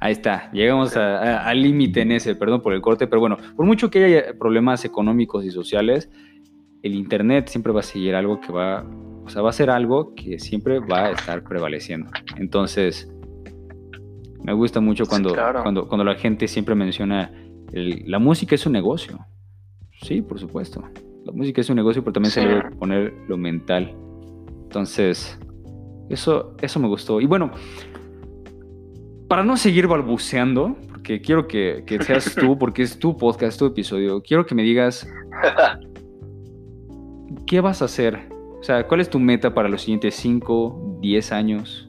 Ahí 0.00 0.12
está, 0.12 0.50
llegamos 0.52 0.96
al 0.96 1.60
límite 1.60 2.00
en 2.00 2.12
ese, 2.12 2.34
perdón 2.34 2.62
por 2.62 2.72
el 2.72 2.80
corte, 2.80 3.06
pero 3.06 3.20
bueno, 3.20 3.36
por 3.56 3.66
mucho 3.66 3.90
que 3.90 4.04
haya 4.04 4.38
problemas 4.38 4.84
económicos 4.86 5.44
y 5.44 5.50
sociales, 5.50 6.08
el 6.82 6.94
Internet 6.94 7.48
siempre 7.48 7.74
va 7.74 7.80
a 7.80 7.82
seguir 7.82 8.14
algo 8.14 8.40
que 8.40 8.50
va, 8.50 8.86
o 9.26 9.28
sea, 9.28 9.42
va 9.42 9.50
a 9.50 9.52
ser 9.52 9.68
algo 9.68 10.14
que 10.14 10.38
siempre 10.38 10.78
va 10.78 11.06
a 11.06 11.10
estar 11.10 11.42
prevaleciendo. 11.42 12.10
Entonces, 12.36 13.12
me 14.48 14.54
gusta 14.54 14.80
mucho 14.80 15.04
cuando, 15.04 15.36
cuando, 15.62 15.88
cuando 15.88 16.04
la 16.04 16.14
gente 16.14 16.48
siempre 16.48 16.74
menciona, 16.74 17.30
la 17.70 18.18
música 18.18 18.54
es 18.54 18.64
un 18.64 18.72
negocio. 18.72 19.18
Sí, 20.00 20.22
por 20.22 20.40
supuesto. 20.40 20.82
La 21.26 21.32
música 21.32 21.60
es 21.60 21.68
un 21.68 21.76
negocio, 21.76 22.02
pero 22.02 22.14
también 22.14 22.30
se 22.30 22.40
debe 22.40 22.70
poner 22.78 23.12
lo 23.28 23.36
mental. 23.36 23.94
Entonces, 24.62 25.38
eso, 26.08 26.56
eso 26.62 26.80
me 26.80 26.88
gustó. 26.88 27.20
Y 27.20 27.26
bueno, 27.26 27.50
para 29.28 29.44
no 29.44 29.58
seguir 29.58 29.86
balbuceando, 29.86 30.78
porque 30.88 31.20
quiero 31.20 31.46
que, 31.46 31.84
seas 32.00 32.34
tú, 32.40 32.56
porque 32.56 32.84
es 32.84 32.98
tu 32.98 33.18
podcast, 33.18 33.58
tu 33.58 33.66
episodio, 33.66 34.22
quiero 34.22 34.46
que 34.46 34.54
me 34.54 34.62
digas, 34.62 35.06
¿qué 37.46 37.60
vas 37.60 37.82
a 37.82 37.84
hacer? 37.84 38.30
O 38.58 38.62
sea, 38.62 38.88
¿cuál 38.88 39.02
es 39.02 39.10
tu 39.10 39.18
meta 39.18 39.52
para 39.52 39.68
los 39.68 39.82
siguientes 39.82 40.14
5, 40.14 41.00
10 41.02 41.32
años? 41.32 41.87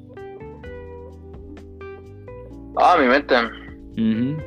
Ah, 2.77 2.97
mi 2.99 3.07
meta. 3.07 3.51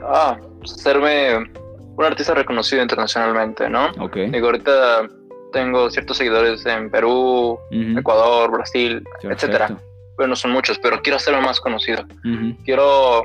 Ah, 0.03 0.39
hacerme 0.63 1.51
un 1.97 2.05
artista 2.05 2.35
reconocido 2.35 2.83
internacionalmente, 2.83 3.69
¿no? 3.69 3.91
Ok. 4.01 4.17
Digo, 4.31 4.47
ahorita 4.47 5.09
tengo 5.53 5.91
ciertos 5.91 6.17
seguidores 6.17 6.65
en 6.67 6.91
Perú, 6.91 7.59
Ecuador, 7.71 8.51
Brasil, 8.51 9.03
etcétera 9.23 9.77
pero 10.17 10.29
no 10.29 10.37
son 10.37 10.53
muchos, 10.53 10.79
pero 10.79 11.01
quiero 11.03 11.17
hacerme 11.17 11.41
más 11.41 11.61
conocido. 11.61 12.05
Quiero 12.65 13.25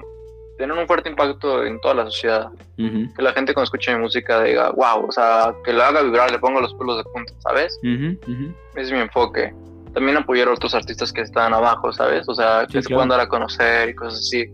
tener 0.58 0.76
un 0.76 0.88
fuerte 0.88 1.10
impacto 1.10 1.64
en 1.64 1.80
toda 1.82 1.94
la 1.94 2.06
sociedad. 2.06 2.50
Que 2.76 3.22
la 3.22 3.34
gente 3.34 3.54
cuando 3.54 3.66
escuche 3.66 3.94
mi 3.94 4.02
música 4.02 4.42
diga, 4.44 4.72
wow, 4.72 5.06
o 5.08 5.12
sea, 5.12 5.54
que 5.64 5.74
lo 5.74 5.84
haga 5.84 6.02
vibrar, 6.02 6.32
le 6.32 6.40
pongo 6.40 6.62
los 6.62 6.74
pelos 6.76 6.98
de 6.98 7.04
punta, 7.12 7.34
¿sabes? 7.40 7.80
Es 8.76 8.92
mi 8.92 9.00
enfoque. 9.00 9.54
También 9.94 10.18
apoyar 10.18 10.48
a 10.48 10.54
otros 10.54 10.76
artistas 10.76 11.12
que 11.12 11.22
están 11.22 11.54
abajo, 11.54 11.92
¿sabes? 11.92 12.28
O 12.28 12.36
sea, 12.36 12.66
que 12.72 12.82
se 12.82 12.90
puedan 12.90 13.10
dar 13.10 13.20
a 13.20 13.28
conocer 13.28 13.90
y 13.90 13.96
cosas 13.96 14.20
así. 14.20 14.46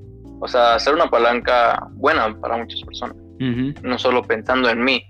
O 0.43 0.47
sea, 0.47 0.75
hacer 0.75 0.93
una 0.93 1.09
palanca 1.09 1.87
buena 1.93 2.39
para 2.39 2.57
muchas 2.57 2.81
personas. 2.81 3.15
No 3.81 3.97
solo 3.97 4.21
pensando 4.23 4.69
en 4.69 4.83
mí. 4.83 5.03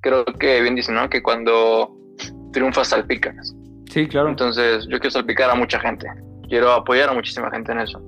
Creo 0.00 0.24
que 0.24 0.60
bien 0.60 0.74
dicen, 0.74 0.94
¿no? 0.94 1.08
Que 1.08 1.22
cuando 1.22 1.96
triunfas 2.52 2.88
salpicas. 2.88 3.54
Sí, 3.90 4.06
claro. 4.06 4.28
Entonces, 4.28 4.86
yo 4.88 4.98
quiero 4.98 5.10
salpicar 5.10 5.50
a 5.50 5.54
mucha 5.54 5.80
gente 5.80 6.06
quiero 6.50 6.72
apoyar 6.72 7.08
a 7.08 7.14
muchísima 7.14 7.50
gente 7.50 7.72
en 7.72 7.80
eso. 7.80 8.02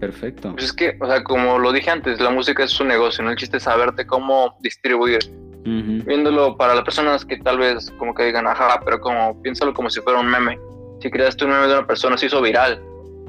Perfecto. 0.00 0.52
Pues 0.52 0.64
es 0.66 0.72
que, 0.72 0.96
o 1.00 1.06
sea, 1.06 1.22
como 1.22 1.58
lo 1.58 1.72
dije 1.72 1.90
antes, 1.90 2.20
la 2.20 2.30
música 2.30 2.64
es 2.64 2.80
un 2.80 2.88
negocio, 2.88 3.22
¿no? 3.22 3.30
El 3.30 3.36
chiste 3.36 3.58
es 3.58 3.64
saberte 3.64 4.06
cómo 4.06 4.56
distribuir. 4.60 5.18
Viéndolo 5.64 6.56
para 6.56 6.74
las 6.74 6.82
personas 6.82 7.24
que 7.24 7.36
tal 7.36 7.58
vez 7.58 7.90
como 7.98 8.14
que 8.14 8.24
digan, 8.24 8.48
ajá, 8.48 8.80
pero 8.84 9.00
como 9.00 9.40
piénsalo 9.42 9.74
como 9.74 9.90
si 9.90 10.00
fuera 10.00 10.18
un 10.18 10.26
meme. 10.26 10.58
Si 11.00 11.10
creaste 11.10 11.44
un 11.44 11.52
meme 11.52 11.66
de 11.66 11.74
una 11.74 11.86
persona, 11.86 12.16
se 12.16 12.26
hizo 12.26 12.40
viral. 12.40 12.82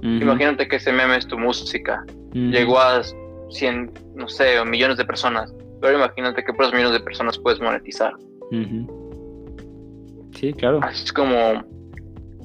Imagínate 0.04 0.68
que 0.68 0.76
ese 0.76 0.92
meme 0.92 1.18
es 1.18 1.28
tu 1.28 1.40
música. 1.40 2.04
Llegó 2.34 2.80
a 2.80 3.02
100, 3.50 3.92
no 4.16 4.28
sé, 4.28 4.64
millones 4.66 4.98
de 4.98 5.06
personas. 5.06 5.54
Pero 5.82 5.98
imagínate 5.98 6.44
que 6.44 6.54
por 6.54 6.66
esos 6.66 6.76
millones 6.76 7.00
de 7.00 7.06
personas 7.06 7.40
puedes 7.40 7.60
monetizar. 7.60 8.14
Sí, 10.34 10.54
claro. 10.54 10.80
Así 10.84 11.06
es 11.06 11.14
como 11.14 11.64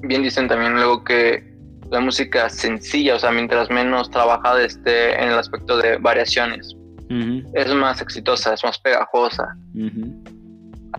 bien 0.03 0.23
dicen 0.23 0.47
también 0.47 0.75
luego 0.75 1.03
que 1.03 1.43
la 1.91 2.01
música 2.01 2.49
sencilla, 2.49 3.17
o 3.17 3.19
sea, 3.19 3.33
mientras 3.33 3.71
menos 3.71 4.11
trabajada 4.11 4.63
esté 4.63 5.15
en 5.15 5.31
el 5.31 5.39
aspecto 5.39 5.79
de 5.79 5.97
variaciones, 5.97 6.77
es 7.55 7.75
más 7.75 8.01
exitosa, 8.03 8.55
es 8.55 8.63
más 8.63 8.79
pegajosa. 8.81 9.57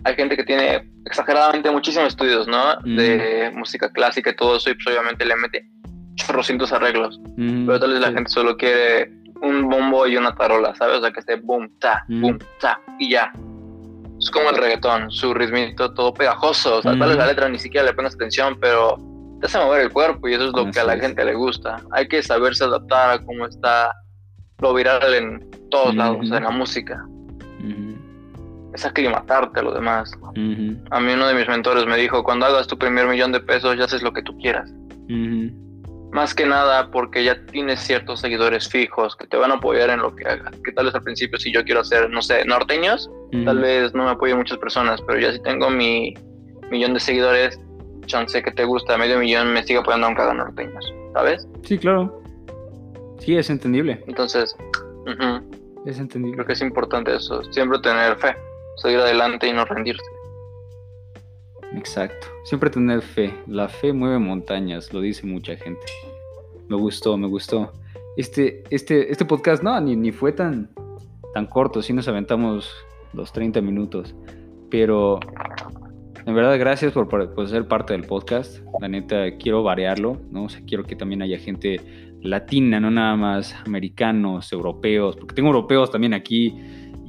Hay 0.04 0.14
gente 0.14 0.36
que 0.36 0.44
tiene 0.44 0.90
exageradamente 1.06 1.70
muchísimos 1.70 2.08
estudios, 2.08 2.48
¿no? 2.48 2.76
De 2.82 3.50
música 3.54 3.90
clásica 3.90 4.30
y 4.30 4.36
todo 4.36 4.56
eso, 4.56 4.70
y 4.70 4.74
pues 4.74 4.88
obviamente 4.88 5.24
le 5.24 5.36
mete 5.36 5.64
chorrocientos 6.14 6.72
arreglos. 6.72 7.20
Pero 7.36 7.80
tal 7.80 7.92
vez 7.92 8.00
la 8.00 8.12
gente 8.12 8.30
solo 8.30 8.56
quiere 8.56 9.10
un 9.42 9.68
bombo 9.68 10.06
y 10.06 10.16
una 10.16 10.34
tarola, 10.34 10.74
¿sabes? 10.74 10.98
O 10.98 11.00
sea, 11.00 11.10
que 11.10 11.20
esté 11.20 11.36
boom, 11.36 11.70
ta, 11.78 12.04
boom, 12.08 12.38
ta, 12.60 12.80
y 12.98 13.10
ya. 13.10 13.32
Es 14.18 14.30
como 14.30 14.50
el 14.50 14.56
reggaetón, 14.56 15.10
su 15.10 15.32
ritmito 15.32 15.94
todo 15.94 16.12
pegajoso. 16.12 16.76
O 16.76 16.82
sea, 16.82 16.98
tal 16.98 17.08
vez 17.08 17.16
la 17.16 17.26
letra 17.26 17.48
ni 17.48 17.58
siquiera 17.58 17.86
le 17.86 17.94
pones 17.94 18.14
atención, 18.14 18.58
pero 18.60 18.98
te 19.40 19.46
hace 19.46 19.58
mover 19.58 19.80
el 19.80 19.90
cuerpo 19.90 20.28
y 20.28 20.34
eso 20.34 20.48
es 20.48 20.52
lo 20.52 20.70
que 20.70 20.78
a 20.78 20.84
la 20.84 20.98
gente 20.98 21.24
le 21.24 21.34
gusta. 21.34 21.80
Hay 21.92 22.06
que 22.06 22.22
saberse 22.22 22.64
adaptar 22.64 23.10
a 23.12 23.18
cómo 23.24 23.46
está 23.46 23.94
lo 24.58 24.74
viral 24.74 25.14
en 25.14 25.50
todos 25.70 25.94
lados, 25.94 26.30
en 26.30 26.44
la 26.44 26.50
música. 26.50 27.02
Es 28.74 28.84
aclimatarte 28.84 29.60
a 29.60 29.62
lo 29.62 29.72
demás. 29.72 30.12
A 30.90 31.00
mí 31.00 31.12
uno 31.14 31.26
de 31.26 31.34
mis 31.34 31.48
mentores 31.48 31.86
me 31.86 31.96
dijo, 31.96 32.22
cuando 32.22 32.44
hagas 32.44 32.66
tu 32.66 32.76
primer 32.76 33.06
millón 33.08 33.32
de 33.32 33.40
pesos 33.40 33.78
ya 33.78 33.84
haces 33.84 34.02
lo 34.02 34.12
que 34.12 34.22
tú 34.22 34.36
quieras. 34.36 34.70
Más 36.12 36.34
que 36.34 36.44
nada 36.44 36.90
porque 36.90 37.22
ya 37.22 37.44
tienes 37.46 37.80
ciertos 37.80 38.20
seguidores 38.20 38.68
fijos 38.68 39.14
que 39.16 39.26
te 39.26 39.36
van 39.36 39.52
a 39.52 39.54
apoyar 39.54 39.90
en 39.90 40.00
lo 40.00 40.14
que 40.14 40.26
hagas. 40.26 40.54
Que 40.64 40.72
tal 40.72 40.86
vez 40.86 40.94
al 40.94 41.02
principio 41.02 41.38
si 41.38 41.52
yo 41.52 41.64
quiero 41.64 41.80
hacer, 41.80 42.10
no 42.10 42.20
sé, 42.20 42.44
norteños, 42.44 43.10
tal 43.44 43.60
vez 43.60 43.94
no 43.94 44.04
me 44.04 44.10
apoyen 44.10 44.36
muchas 44.36 44.58
personas, 44.58 45.00
pero 45.06 45.20
ya 45.20 45.32
si 45.32 45.40
tengo 45.40 45.70
mi 45.70 46.14
millón 46.70 46.94
de 46.94 47.00
seguidores, 47.00 47.60
chance 48.06 48.42
que 48.42 48.50
te 48.50 48.64
gusta, 48.64 48.98
medio 48.98 49.18
millón 49.18 49.52
me 49.52 49.62
sigue 49.62 49.78
apoyando 49.78 50.08
aunque 50.08 50.22
haga 50.22 50.34
norteños, 50.34 50.92
¿sabes? 51.14 51.46
Sí, 51.62 51.78
claro. 51.78 52.20
Sí, 53.20 53.36
es 53.36 53.50
entendible. 53.50 54.02
Entonces, 54.08 54.56
es 55.86 55.98
entendible. 55.98 56.36
Creo 56.36 56.46
que 56.46 56.52
es 56.54 56.62
importante 56.62 57.14
eso, 57.14 57.44
siempre 57.52 57.78
tener 57.78 58.16
fe, 58.16 58.34
seguir 58.76 58.98
adelante 58.98 59.46
y 59.46 59.52
no 59.52 59.64
rendirse. 59.64 60.02
Exacto. 61.76 62.26
Siempre 62.44 62.70
tener 62.70 63.02
fe. 63.02 63.32
La 63.46 63.68
fe 63.68 63.92
mueve 63.92 64.18
montañas, 64.18 64.92
lo 64.92 65.00
dice 65.00 65.26
mucha 65.26 65.56
gente. 65.56 65.86
Me 66.68 66.76
gustó, 66.76 67.16
me 67.16 67.26
gustó. 67.26 67.72
Este, 68.16 68.64
este, 68.70 69.10
este 69.10 69.24
podcast 69.24 69.62
no, 69.62 69.80
ni, 69.80 70.12
fue 70.12 70.32
tan, 70.32 70.70
tan 71.32 71.46
corto, 71.46 71.80
sí 71.82 71.92
nos 71.92 72.08
aventamos 72.08 72.70
los 73.12 73.32
30 73.32 73.60
minutos. 73.60 74.14
Pero 74.68 75.20
en 76.26 76.34
verdad, 76.34 76.58
gracias 76.58 76.92
por, 76.92 77.08
por, 77.08 77.48
ser 77.48 77.66
parte 77.66 77.92
del 77.92 78.04
podcast. 78.04 78.60
La 78.80 78.88
neta, 78.88 79.36
quiero 79.36 79.62
variarlo, 79.62 80.20
¿no? 80.30 80.44
O 80.44 80.48
sea, 80.48 80.62
quiero 80.66 80.84
que 80.84 80.96
también 80.96 81.22
haya 81.22 81.38
gente 81.38 81.80
latina, 82.20 82.80
no 82.80 82.90
nada 82.90 83.16
más 83.16 83.54
americanos, 83.66 84.52
europeos, 84.52 85.16
porque 85.16 85.34
tengo 85.34 85.48
europeos 85.48 85.90
también 85.90 86.14
aquí 86.14 86.54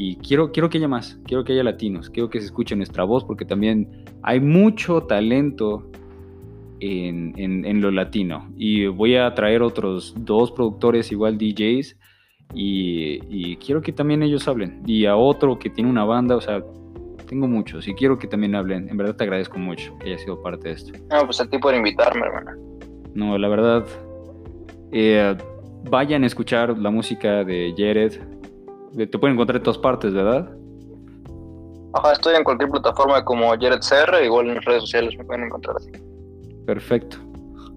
y 0.04 0.16
quiero, 0.16 0.52
quiero 0.52 0.68
que 0.68 0.80
haya 0.80 0.88
más, 0.88 1.20
quiero 1.28 1.44
que 1.44 1.54
haya 1.54 1.64
latinos, 1.64 2.10
quiero 2.10 2.28
que 2.28 2.40
se 2.40 2.48
escuche 2.48 2.76
nuestra 2.76 3.04
voz 3.04 3.24
porque 3.24 3.46
también 3.46 4.04
hay 4.24 4.40
mucho 4.40 5.02
talento 5.02 5.92
en, 6.80 7.36
en, 7.38 7.82
lo 7.82 7.92
latino. 7.92 8.52
Y 8.58 8.88
voy 8.88 9.16
a 9.16 9.32
traer 9.36 9.62
otros 9.62 10.16
dos 10.18 10.52
productores 10.52 11.12
igual 11.12 11.38
DJs 11.38 11.96
y, 12.56 13.56
quiero 13.58 13.84
que 13.84 13.92
también 13.92 14.24
ellos 14.24 14.48
hablen. 14.48 14.82
Y 14.88 15.06
a 15.06 15.16
otro 15.16 15.60
que 15.60 15.70
tiene 15.70 15.88
una 15.88 16.04
banda, 16.04 16.36
o 16.36 16.42
sea, 16.42 16.64
tengo 17.28 17.48
muchos 17.48 17.88
y 17.88 17.94
quiero 17.94 18.18
que 18.18 18.26
también 18.26 18.56
hablen. 18.56 18.90
En 18.90 18.98
verdad 18.98 19.16
te 19.16 19.24
agradezco 19.24 19.60
mucho 19.60 19.96
que 20.00 20.08
hayas 20.10 20.22
sido 20.22 20.42
parte 20.42 20.70
de 20.70 20.74
esto. 20.74 20.94
No, 21.12 21.26
pues 21.26 21.40
a 21.42 21.48
ti 21.48 21.60
por 21.60 21.76
invitarme, 21.76 22.26
hermana. 22.26 22.58
No, 23.14 23.38
la 23.38 23.48
verdad, 23.48 23.86
eh, 24.92 25.38
vayan 25.92 26.24
a 26.24 26.26
escuchar 26.26 26.76
la 26.80 26.90
música 26.90 27.44
de 27.44 27.72
Jared, 27.78 28.31
te 28.96 29.18
pueden 29.18 29.36
encontrar 29.36 29.58
en 29.58 29.64
todas 29.64 29.78
partes, 29.78 30.14
¿verdad? 30.14 30.50
Ajá, 31.94 32.14
estoy 32.14 32.36
en 32.36 32.44
cualquier 32.44 32.70
plataforma 32.70 33.24
como 33.26 33.50
Jared 33.50 33.80
CR, 33.80 34.24
igual 34.24 34.48
en 34.48 34.56
las 34.56 34.66
redes 34.66 34.82
sociales 34.82 35.18
me 35.18 35.26
pueden 35.26 35.46
encontrar 35.46 35.76
así. 35.78 35.92
Perfecto. 36.66 37.18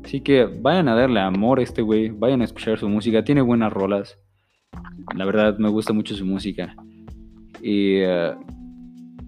Así 0.04 0.20
que 0.20 0.44
vayan 0.44 0.88
a 0.88 0.94
darle 0.94 1.20
amor 1.20 1.58
a 1.58 1.62
este 1.62 1.82
güey, 1.82 2.10
vayan 2.10 2.42
a 2.42 2.44
escuchar 2.44 2.78
su 2.78 2.88
música, 2.88 3.24
tiene 3.24 3.40
buenas 3.40 3.72
rolas. 3.72 4.18
La 5.16 5.24
verdad, 5.24 5.58
me 5.58 5.68
gusta 5.68 5.92
mucho 5.92 6.14
su 6.14 6.24
música. 6.24 6.76
Y, 7.62 7.96
eh, 8.02 8.34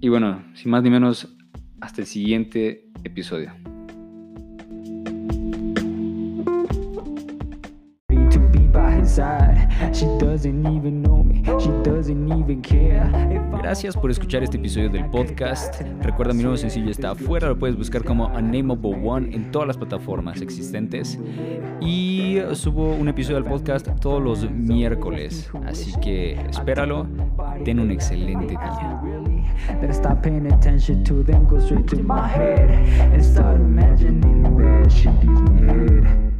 y 0.00 0.08
bueno, 0.08 0.44
sin 0.54 0.70
más 0.70 0.82
ni 0.82 0.90
menos, 0.90 1.34
hasta 1.80 2.02
el 2.02 2.06
siguiente 2.06 2.84
episodio. 3.04 3.52
Gracias 13.62 13.96
por 13.96 14.10
escuchar 14.10 14.42
este 14.42 14.58
episodio 14.58 14.90
del 14.90 15.06
podcast. 15.06 15.80
Recuerda 16.02 16.34
mi 16.34 16.42
nuevo 16.42 16.58
sencillo 16.58 16.90
está 16.90 17.12
afuera, 17.12 17.48
lo 17.48 17.58
puedes 17.58 17.76
buscar 17.76 18.04
como 18.04 18.26
Unnameable 18.26 18.94
One 19.02 19.34
en 19.34 19.50
todas 19.50 19.66
las 19.66 19.78
plataformas 19.78 20.42
existentes. 20.42 21.18
Y 21.80 22.38
subo 22.52 22.94
un 22.94 23.08
episodio 23.08 23.36
del 23.36 23.44
podcast 23.44 23.88
todos 24.00 24.22
los 24.22 24.50
miércoles, 24.50 25.50
así 25.64 25.92
que 26.00 26.34
espéralo. 26.50 27.06
Ten 27.64 27.80
un 27.80 27.90
excelente 27.90 28.48
día. 28.48 29.00
That 29.80 29.88
I 29.88 29.92
stop 29.92 30.22
paying 30.22 30.46
attention 30.52 31.02
to 31.04 31.24
them, 31.24 31.46
go 31.46 31.58
straight 31.58 31.86
to 31.86 31.96
my 31.96 32.28
head 32.28 32.70
and 33.14 33.24
start 33.24 33.56
imagining 33.56 34.42
that 34.42 34.92
she 34.92 35.08
gives 35.22 35.40
me 35.50 35.66
head. 35.66 36.35